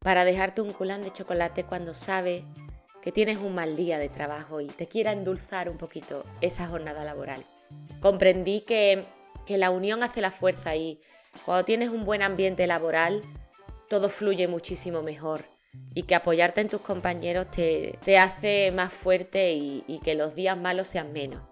para 0.00 0.24
dejarte 0.24 0.62
un 0.62 0.72
culán 0.72 1.02
de 1.02 1.12
chocolate 1.12 1.64
cuando 1.64 1.94
sabe 1.94 2.44
que 3.06 3.12
tienes 3.12 3.36
un 3.36 3.54
mal 3.54 3.76
día 3.76 4.00
de 4.00 4.08
trabajo 4.08 4.60
y 4.60 4.66
te 4.66 4.88
quiera 4.88 5.12
endulzar 5.12 5.70
un 5.70 5.78
poquito 5.78 6.24
esa 6.40 6.66
jornada 6.66 7.04
laboral. 7.04 7.46
Comprendí 8.00 8.62
que, 8.62 9.04
que 9.46 9.58
la 9.58 9.70
unión 9.70 10.02
hace 10.02 10.20
la 10.20 10.32
fuerza 10.32 10.74
y 10.74 11.00
cuando 11.44 11.64
tienes 11.64 11.90
un 11.90 12.04
buen 12.04 12.20
ambiente 12.20 12.66
laboral, 12.66 13.22
todo 13.88 14.08
fluye 14.08 14.48
muchísimo 14.48 15.02
mejor 15.02 15.44
y 15.94 16.02
que 16.02 16.16
apoyarte 16.16 16.62
en 16.62 16.68
tus 16.68 16.80
compañeros 16.80 17.48
te, 17.48 17.96
te 18.04 18.18
hace 18.18 18.72
más 18.72 18.92
fuerte 18.92 19.52
y, 19.52 19.84
y 19.86 20.00
que 20.00 20.16
los 20.16 20.34
días 20.34 20.58
malos 20.58 20.88
sean 20.88 21.12
menos. 21.12 21.42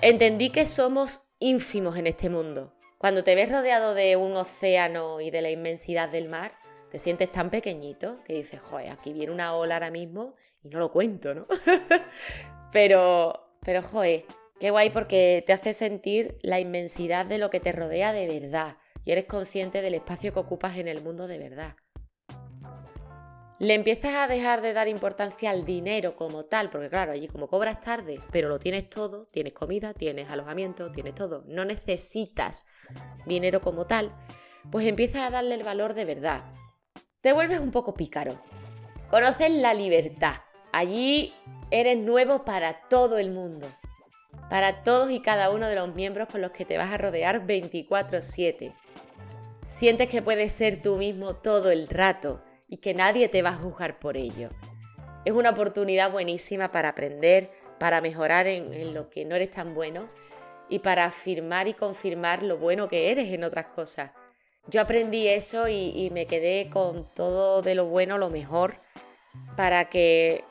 Entendí 0.00 0.50
que 0.50 0.66
somos 0.66 1.20
ínfimos 1.38 1.96
en 1.96 2.08
este 2.08 2.28
mundo. 2.28 2.74
Cuando 2.98 3.22
te 3.22 3.36
ves 3.36 3.52
rodeado 3.52 3.94
de 3.94 4.16
un 4.16 4.34
océano 4.36 5.20
y 5.20 5.30
de 5.30 5.42
la 5.42 5.50
inmensidad 5.50 6.08
del 6.08 6.28
mar, 6.28 6.58
te 6.90 6.98
sientes 6.98 7.30
tan 7.30 7.50
pequeñito 7.50 8.22
que 8.24 8.34
dices, 8.34 8.60
joder, 8.60 8.90
aquí 8.90 9.12
viene 9.12 9.32
una 9.32 9.54
ola 9.54 9.74
ahora 9.74 9.90
mismo 9.90 10.34
y 10.62 10.68
no 10.68 10.78
lo 10.78 10.90
cuento, 10.90 11.34
¿no? 11.34 11.46
pero, 12.72 13.54
pero, 13.64 13.82
joder, 13.82 14.24
qué 14.60 14.70
guay 14.70 14.90
porque 14.90 15.42
te 15.46 15.52
hace 15.52 15.72
sentir 15.72 16.38
la 16.42 16.60
inmensidad 16.60 17.26
de 17.26 17.38
lo 17.38 17.50
que 17.50 17.60
te 17.60 17.72
rodea 17.72 18.12
de 18.12 18.40
verdad 18.40 18.76
y 19.04 19.12
eres 19.12 19.24
consciente 19.24 19.82
del 19.82 19.94
espacio 19.94 20.32
que 20.32 20.40
ocupas 20.40 20.76
en 20.76 20.88
el 20.88 21.02
mundo 21.02 21.26
de 21.26 21.38
verdad 21.38 21.76
le 23.58 23.74
empiezas 23.74 24.14
a 24.14 24.28
dejar 24.28 24.62
de 24.62 24.72
dar 24.72 24.86
importancia 24.86 25.50
al 25.50 25.64
dinero 25.64 26.14
como 26.14 26.44
tal, 26.44 26.70
porque 26.70 26.88
claro, 26.88 27.12
allí 27.12 27.26
como 27.26 27.48
cobras 27.48 27.80
tarde, 27.80 28.20
pero 28.30 28.48
lo 28.48 28.58
tienes 28.58 28.88
todo, 28.88 29.26
tienes 29.26 29.52
comida, 29.52 29.94
tienes 29.94 30.30
alojamiento, 30.30 30.92
tienes 30.92 31.14
todo, 31.14 31.42
no 31.46 31.64
necesitas 31.64 32.66
dinero 33.26 33.60
como 33.60 33.86
tal, 33.86 34.14
pues 34.70 34.86
empiezas 34.86 35.22
a 35.22 35.30
darle 35.30 35.56
el 35.56 35.64
valor 35.64 35.94
de 35.94 36.04
verdad. 36.04 36.44
Te 37.20 37.32
vuelves 37.32 37.58
un 37.58 37.72
poco 37.72 37.94
pícaro. 37.94 38.40
Conoces 39.10 39.50
la 39.50 39.74
libertad. 39.74 40.34
Allí 40.70 41.34
eres 41.72 41.98
nuevo 41.98 42.44
para 42.44 42.88
todo 42.88 43.18
el 43.18 43.32
mundo. 43.32 43.66
Para 44.48 44.84
todos 44.84 45.10
y 45.10 45.20
cada 45.20 45.50
uno 45.50 45.66
de 45.66 45.74
los 45.74 45.92
miembros 45.96 46.28
con 46.28 46.40
los 46.40 46.52
que 46.52 46.64
te 46.64 46.78
vas 46.78 46.92
a 46.92 46.98
rodear 46.98 47.44
24/7. 47.44 48.72
Sientes 49.66 50.08
que 50.08 50.22
puedes 50.22 50.52
ser 50.52 50.80
tú 50.80 50.96
mismo 50.96 51.34
todo 51.34 51.72
el 51.72 51.88
rato 51.88 52.40
y 52.68 52.76
que 52.76 52.94
nadie 52.94 53.28
te 53.28 53.42
va 53.42 53.50
a 53.50 53.54
juzgar 53.54 53.98
por 53.98 54.16
ello. 54.16 54.50
Es 55.24 55.32
una 55.32 55.50
oportunidad 55.50 56.12
buenísima 56.12 56.70
para 56.70 56.90
aprender, 56.90 57.50
para 57.80 58.00
mejorar 58.00 58.46
en, 58.46 58.94
lo 58.94 59.10
que 59.10 59.24
no 59.24 59.34
eres 59.34 59.50
tan 59.50 59.74
bueno 59.74 60.08
y 60.68 60.78
para 60.78 61.06
afirmar 61.06 61.66
y 61.66 61.74
confirmar 61.74 62.44
lo 62.44 62.58
bueno 62.58 62.86
que 62.86 63.10
eres 63.10 63.32
en 63.32 63.42
otras 63.42 63.66
cosas. 63.66 64.12
Yo 64.66 64.80
aprendí 64.80 65.28
eso 65.28 65.68
y, 65.68 66.10
me 66.12 66.26
quedé 66.26 66.68
con 66.68 67.08
todo 67.14 67.62
de 67.62 67.74
lo 67.74 67.86
bueno, 67.86 68.18
lo 68.18 68.28
mejor, 68.28 68.80
para 69.56 69.88
que 69.88 70.44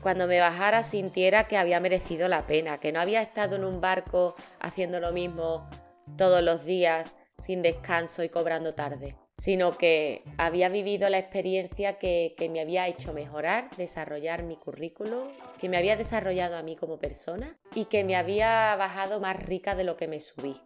cuando 0.00 0.26
me 0.26 0.40
bajara 0.40 0.82
sintiera 0.82 1.48
que 1.48 1.56
había 1.56 1.80
merecido 1.80 2.28
la 2.28 2.46
pena, 2.46 2.78
que 2.78 2.92
no 2.92 3.00
había 3.00 3.20
estado 3.20 3.56
en 3.56 3.64
un 3.64 3.80
barco 3.80 4.34
haciendo 4.60 5.00
lo 5.00 5.12
mismo 5.12 5.68
todos 6.16 6.42
los 6.42 6.64
días, 6.64 7.16
sin 7.36 7.62
descanso 7.62 8.22
y 8.22 8.28
cobrando 8.28 8.74
tarde 8.74 9.16
sino 9.36 9.76
que 9.76 10.22
había 10.38 10.68
vivido 10.68 11.08
la 11.08 11.18
experiencia 11.18 11.98
que, 11.98 12.34
me 12.50 12.60
había 12.60 12.86
hecho 12.86 13.12
mejorar, 13.12 13.68
desarrollar 13.76 14.44
mi 14.44 14.56
currículum, 14.56 15.28
que 15.58 15.68
me 15.68 15.76
había 15.76 15.96
desarrollado 15.96 16.56
a 16.56 16.62
mí 16.62 16.76
como 16.76 16.98
persona 16.98 17.58
y 17.74 17.86
que 17.86 18.04
me 18.04 18.16
había 18.16 18.74
bajado 18.76 19.20
más 19.20 19.36
rica 19.42 19.74
de 19.74 19.84
lo 19.84 19.96
que 19.96 20.08
me 20.08 20.20
subí, 20.20 20.56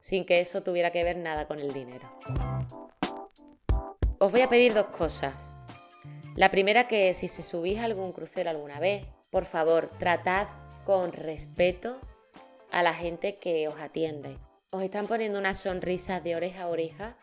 sin 0.00 0.24
que 0.24 0.40
eso 0.40 0.62
tuviera 0.62 0.90
que 0.90 1.04
ver 1.04 1.16
nada 1.16 1.46
con 1.46 1.58
el 1.60 1.72
dinero. 1.72 2.10
Os 4.18 4.32
voy 4.32 4.40
a 4.40 4.48
pedir 4.48 4.74
dos 4.74 4.86
cosas. 4.86 5.54
La 6.34 6.50
primera 6.50 6.88
que 6.88 7.12
si 7.14 7.28
se 7.28 7.42
subís 7.42 7.78
a 7.78 7.84
algún 7.84 8.12
crucero 8.12 8.50
alguna 8.50 8.80
vez, 8.80 9.04
por 9.30 9.44
favor, 9.44 9.90
tratad 9.98 10.48
con 10.84 11.12
respeto 11.12 12.00
a 12.70 12.82
la 12.82 12.94
gente 12.94 13.38
que 13.38 13.68
os 13.68 13.80
atiende. 13.80 14.38
Os 14.70 14.82
están 14.82 15.06
poniendo 15.06 15.38
una 15.38 15.54
sonrisa 15.54 16.20
de 16.20 16.36
oreja 16.36 16.64
a 16.64 16.68
oreja 16.68 17.16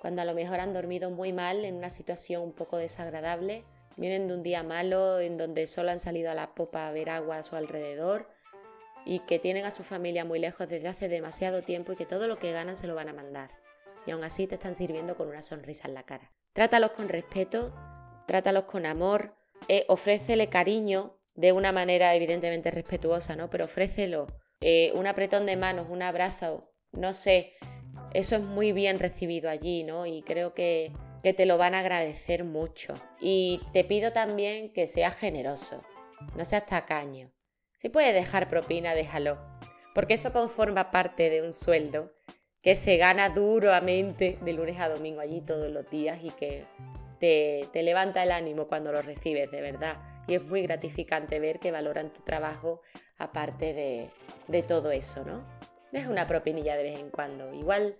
cuando 0.00 0.22
a 0.22 0.24
lo 0.24 0.34
mejor 0.34 0.60
han 0.60 0.72
dormido 0.72 1.10
muy 1.10 1.32
mal 1.32 1.64
en 1.64 1.76
una 1.76 1.90
situación 1.90 2.42
un 2.42 2.52
poco 2.52 2.78
desagradable, 2.78 3.64
vienen 3.96 4.28
de 4.28 4.34
un 4.34 4.42
día 4.42 4.62
malo 4.62 5.20
en 5.20 5.36
donde 5.36 5.66
solo 5.66 5.90
han 5.90 5.98
salido 5.98 6.30
a 6.30 6.34
la 6.34 6.54
popa 6.54 6.88
a 6.88 6.92
ver 6.92 7.10
agua 7.10 7.36
a 7.36 7.42
su 7.42 7.54
alrededor 7.54 8.28
y 9.04 9.20
que 9.20 9.38
tienen 9.38 9.64
a 9.64 9.70
su 9.70 9.82
familia 9.82 10.24
muy 10.24 10.38
lejos 10.38 10.68
desde 10.68 10.88
hace 10.88 11.08
demasiado 11.08 11.62
tiempo 11.62 11.92
y 11.92 11.96
que 11.96 12.06
todo 12.06 12.28
lo 12.28 12.38
que 12.38 12.52
ganan 12.52 12.76
se 12.76 12.86
lo 12.86 12.94
van 12.94 13.08
a 13.08 13.12
mandar. 13.12 13.50
Y 14.06 14.10
aún 14.12 14.24
así 14.24 14.46
te 14.46 14.54
están 14.54 14.74
sirviendo 14.74 15.16
con 15.16 15.28
una 15.28 15.42
sonrisa 15.42 15.88
en 15.88 15.94
la 15.94 16.04
cara. 16.04 16.32
Trátalos 16.52 16.90
con 16.90 17.08
respeto, 17.08 17.74
trátalos 18.26 18.64
con 18.64 18.86
amor, 18.86 19.36
eh, 19.68 19.84
ofrécele 19.88 20.48
cariño 20.48 21.18
de 21.34 21.52
una 21.52 21.72
manera 21.72 22.14
evidentemente 22.14 22.70
respetuosa, 22.70 23.36
¿no? 23.36 23.50
Pero 23.50 23.66
ofrécelo. 23.66 24.26
Eh, 24.60 24.92
un 24.94 25.06
apretón 25.06 25.46
de 25.46 25.56
manos, 25.56 25.86
un 25.88 26.02
abrazo, 26.02 26.70
no 26.92 27.14
sé, 27.14 27.54
eso 28.12 28.36
es 28.36 28.42
muy 28.42 28.72
bien 28.72 28.98
recibido 28.98 29.48
allí, 29.48 29.84
¿no? 29.84 30.04
Y 30.06 30.22
creo 30.22 30.52
que, 30.52 30.92
que 31.22 31.32
te 31.32 31.46
lo 31.46 31.56
van 31.56 31.74
a 31.74 31.80
agradecer 31.80 32.44
mucho. 32.44 32.94
Y 33.20 33.62
te 33.72 33.84
pido 33.84 34.12
también 34.12 34.72
que 34.72 34.86
seas 34.86 35.16
generoso, 35.16 35.82
no 36.36 36.44
seas 36.44 36.66
tacaño. 36.66 37.32
Si 37.80 37.88
puedes 37.88 38.12
dejar 38.12 38.46
propina, 38.46 38.94
déjalo, 38.94 39.38
porque 39.94 40.12
eso 40.12 40.34
conforma 40.34 40.90
parte 40.90 41.30
de 41.30 41.40
un 41.40 41.54
sueldo 41.54 42.12
que 42.60 42.74
se 42.74 42.98
gana 42.98 43.30
duramente 43.30 44.36
de 44.42 44.52
lunes 44.52 44.78
a 44.80 44.90
domingo 44.90 45.22
allí 45.22 45.40
todos 45.40 45.72
los 45.72 45.88
días 45.88 46.18
y 46.22 46.28
que 46.28 46.66
te, 47.20 47.66
te, 47.72 47.82
levanta 47.82 48.22
el 48.22 48.32
ánimo 48.32 48.68
cuando 48.68 48.92
lo 48.92 49.00
recibes, 49.00 49.50
de 49.50 49.62
verdad. 49.62 49.96
Y 50.28 50.34
es 50.34 50.42
muy 50.42 50.60
gratificante 50.60 51.40
ver 51.40 51.58
que 51.58 51.70
valoran 51.70 52.12
tu 52.12 52.20
trabajo 52.20 52.82
aparte 53.16 53.72
de, 53.72 54.10
de 54.46 54.62
todo 54.62 54.90
eso, 54.90 55.24
¿no? 55.24 55.42
Deja 55.90 56.10
una 56.10 56.26
propinilla 56.26 56.76
de 56.76 56.82
vez 56.82 57.00
en 57.00 57.08
cuando. 57.08 57.54
Igual 57.54 57.96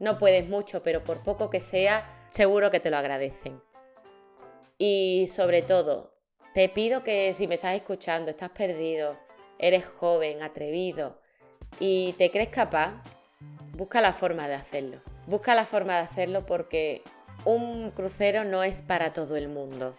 no 0.00 0.18
puedes 0.18 0.46
mucho, 0.46 0.82
pero 0.82 1.02
por 1.02 1.22
poco 1.22 1.48
que 1.48 1.60
sea, 1.60 2.26
seguro 2.28 2.70
que 2.70 2.80
te 2.80 2.90
lo 2.90 2.98
agradecen. 2.98 3.62
Y 4.76 5.26
sobre 5.28 5.62
todo, 5.62 6.13
te 6.54 6.68
pido 6.68 7.02
que 7.02 7.34
si 7.34 7.48
me 7.48 7.56
estás 7.56 7.74
escuchando, 7.74 8.30
estás 8.30 8.50
perdido, 8.50 9.18
eres 9.58 9.84
joven, 9.84 10.40
atrevido 10.40 11.18
y 11.80 12.12
te 12.12 12.30
crees 12.30 12.48
capaz, 12.48 13.02
busca 13.72 14.00
la 14.00 14.12
forma 14.12 14.46
de 14.46 14.54
hacerlo. 14.54 15.02
Busca 15.26 15.56
la 15.56 15.64
forma 15.64 15.94
de 15.94 16.00
hacerlo 16.00 16.46
porque 16.46 17.02
un 17.44 17.90
crucero 17.90 18.44
no 18.44 18.62
es 18.62 18.82
para 18.82 19.12
todo 19.12 19.36
el 19.36 19.48
mundo. 19.48 19.96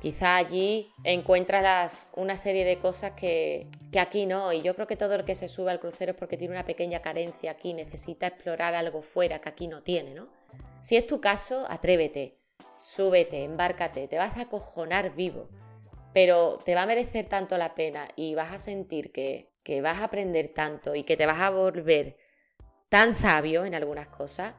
Quizá 0.00 0.36
allí 0.36 0.90
encuentras 1.04 2.08
una 2.14 2.38
serie 2.38 2.64
de 2.64 2.78
cosas 2.78 3.10
que, 3.12 3.66
que 3.92 4.00
aquí 4.00 4.24
no. 4.24 4.52
Y 4.54 4.62
yo 4.62 4.74
creo 4.74 4.86
que 4.86 4.96
todo 4.96 5.14
el 5.14 5.24
que 5.24 5.34
se 5.34 5.48
sube 5.48 5.72
al 5.72 5.80
crucero 5.80 6.12
es 6.12 6.18
porque 6.18 6.38
tiene 6.38 6.54
una 6.54 6.64
pequeña 6.64 7.02
carencia 7.02 7.50
aquí, 7.50 7.74
necesita 7.74 8.28
explorar 8.28 8.74
algo 8.74 9.02
fuera 9.02 9.40
que 9.40 9.48
aquí 9.50 9.66
no 9.66 9.82
tiene, 9.82 10.14
¿no? 10.14 10.28
Si 10.80 10.96
es 10.96 11.06
tu 11.06 11.20
caso, 11.20 11.66
atrévete, 11.68 12.38
súbete, 12.80 13.42
embárcate, 13.42 14.08
te 14.08 14.16
vas 14.16 14.36
a 14.36 14.42
acojonar 14.42 15.14
vivo, 15.16 15.48
pero 16.12 16.58
te 16.64 16.74
va 16.74 16.82
a 16.82 16.86
merecer 16.86 17.26
tanto 17.26 17.58
la 17.58 17.74
pena 17.74 18.08
y 18.16 18.34
vas 18.34 18.52
a 18.52 18.58
sentir 18.58 19.12
que, 19.12 19.50
que 19.62 19.80
vas 19.80 19.98
a 19.98 20.04
aprender 20.04 20.48
tanto 20.48 20.94
y 20.94 21.04
que 21.04 21.16
te 21.16 21.26
vas 21.26 21.40
a 21.40 21.50
volver 21.50 22.16
tan 22.88 23.14
sabio 23.14 23.64
en 23.64 23.74
algunas 23.74 24.08
cosas, 24.08 24.54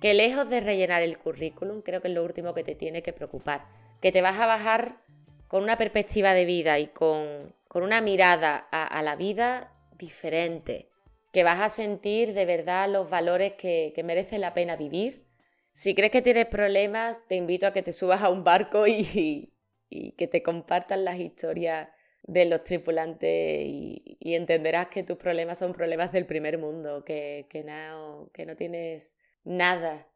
que 0.00 0.14
lejos 0.14 0.48
de 0.48 0.60
rellenar 0.60 1.02
el 1.02 1.18
currículum, 1.18 1.82
creo 1.82 2.00
que 2.00 2.08
es 2.08 2.14
lo 2.14 2.24
último 2.24 2.54
que 2.54 2.64
te 2.64 2.74
tiene 2.74 3.02
que 3.02 3.12
preocupar 3.12 3.66
que 4.00 4.12
te 4.12 4.22
vas 4.22 4.38
a 4.38 4.46
bajar 4.46 5.02
con 5.48 5.62
una 5.62 5.78
perspectiva 5.78 6.34
de 6.34 6.44
vida 6.44 6.78
y 6.78 6.88
con, 6.88 7.54
una 7.74 8.00
mirada 8.00 8.56
a, 8.56 9.02
la 9.02 9.16
vida 9.16 9.72
diferente, 9.96 10.90
que 11.32 11.44
vas 11.44 11.60
a 11.60 11.68
sentir 11.68 12.34
de 12.34 12.44
verdad 12.44 12.88
los 12.88 13.08
valores 13.08 13.52
que, 13.52 13.92
que 13.94 14.02
merece 14.02 14.38
la 14.38 14.52
pena 14.52 14.76
vivir. 14.76 15.26
Si 15.72 15.94
crees 15.94 16.10
que 16.10 16.22
tienes 16.22 16.46
problemas, 16.46 17.20
te 17.28 17.36
invito 17.36 17.66
a 17.66 17.72
que 17.72 17.82
te 17.82 17.92
subas 17.92 18.22
a 18.22 18.30
un 18.30 18.42
barco 18.42 18.86
y, 18.86 19.52
que 19.88 20.28
te 20.28 20.42
compartan 20.42 21.04
las 21.04 21.18
historias 21.18 21.88
de 22.22 22.44
los 22.44 22.62
tripulantes 22.62 23.66
y, 23.66 24.18
entenderás 24.20 24.88
que 24.88 25.02
tus 25.02 25.16
problemas 25.16 25.58
son 25.58 25.72
problemas 25.72 26.12
del 26.12 26.26
primer 26.26 26.58
mundo, 26.58 27.04
que, 27.04 27.46
que, 27.48 27.64
no, 27.64 28.30
que 28.34 28.44
no 28.44 28.56
tienes 28.56 29.16
nada 29.44 30.06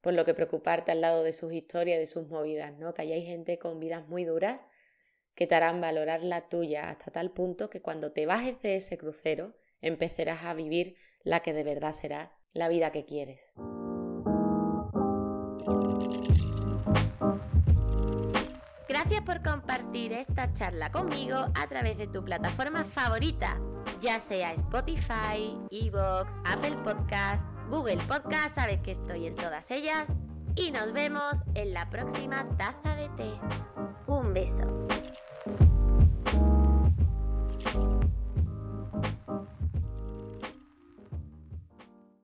por 0.00 0.14
lo 0.14 0.24
que 0.24 0.34
preocuparte 0.34 0.90
al 0.90 1.00
lado 1.00 1.22
de 1.22 1.32
sus 1.32 1.52
historias, 1.52 1.98
de 1.98 2.06
sus 2.06 2.28
movidas, 2.28 2.76
¿no? 2.78 2.94
Que 2.94 3.02
hay 3.02 3.24
gente 3.24 3.58
con 3.58 3.78
vidas 3.78 4.08
muy 4.08 4.24
duras 4.24 4.64
que 5.34 5.46
te 5.46 5.54
harán 5.54 5.80
valorar 5.80 6.22
la 6.22 6.48
tuya 6.48 6.90
hasta 6.90 7.10
tal 7.10 7.30
punto 7.30 7.70
que 7.70 7.80
cuando 7.80 8.12
te 8.12 8.26
bajes 8.26 8.60
de 8.62 8.76
ese 8.76 8.98
crucero 8.98 9.54
empezarás 9.80 10.44
a 10.44 10.54
vivir 10.54 10.96
la 11.22 11.40
que 11.40 11.52
de 11.52 11.64
verdad 11.64 11.92
será 11.92 12.32
la 12.52 12.68
vida 12.68 12.90
que 12.92 13.04
quieres. 13.04 13.52
Gracias 19.00 19.22
por 19.22 19.42
compartir 19.42 20.12
esta 20.12 20.52
charla 20.52 20.92
conmigo 20.92 21.34
a 21.54 21.66
través 21.68 21.96
de 21.96 22.06
tu 22.06 22.22
plataforma 22.22 22.84
favorita, 22.84 23.58
ya 24.02 24.20
sea 24.20 24.52
Spotify, 24.52 25.56
Evox, 25.70 26.42
Apple 26.44 26.76
Podcast 26.84 27.46
Google 27.70 27.96
Podcast, 28.06 28.56
sabes 28.56 28.76
que 28.82 28.90
estoy 28.90 29.26
en 29.26 29.36
todas 29.36 29.70
ellas. 29.70 30.12
Y 30.54 30.70
nos 30.70 30.92
vemos 30.92 31.44
en 31.54 31.72
la 31.72 31.88
próxima 31.88 32.46
taza 32.58 32.94
de 32.94 33.08
té. 33.16 33.30
Un 34.06 34.34
beso. 34.34 34.86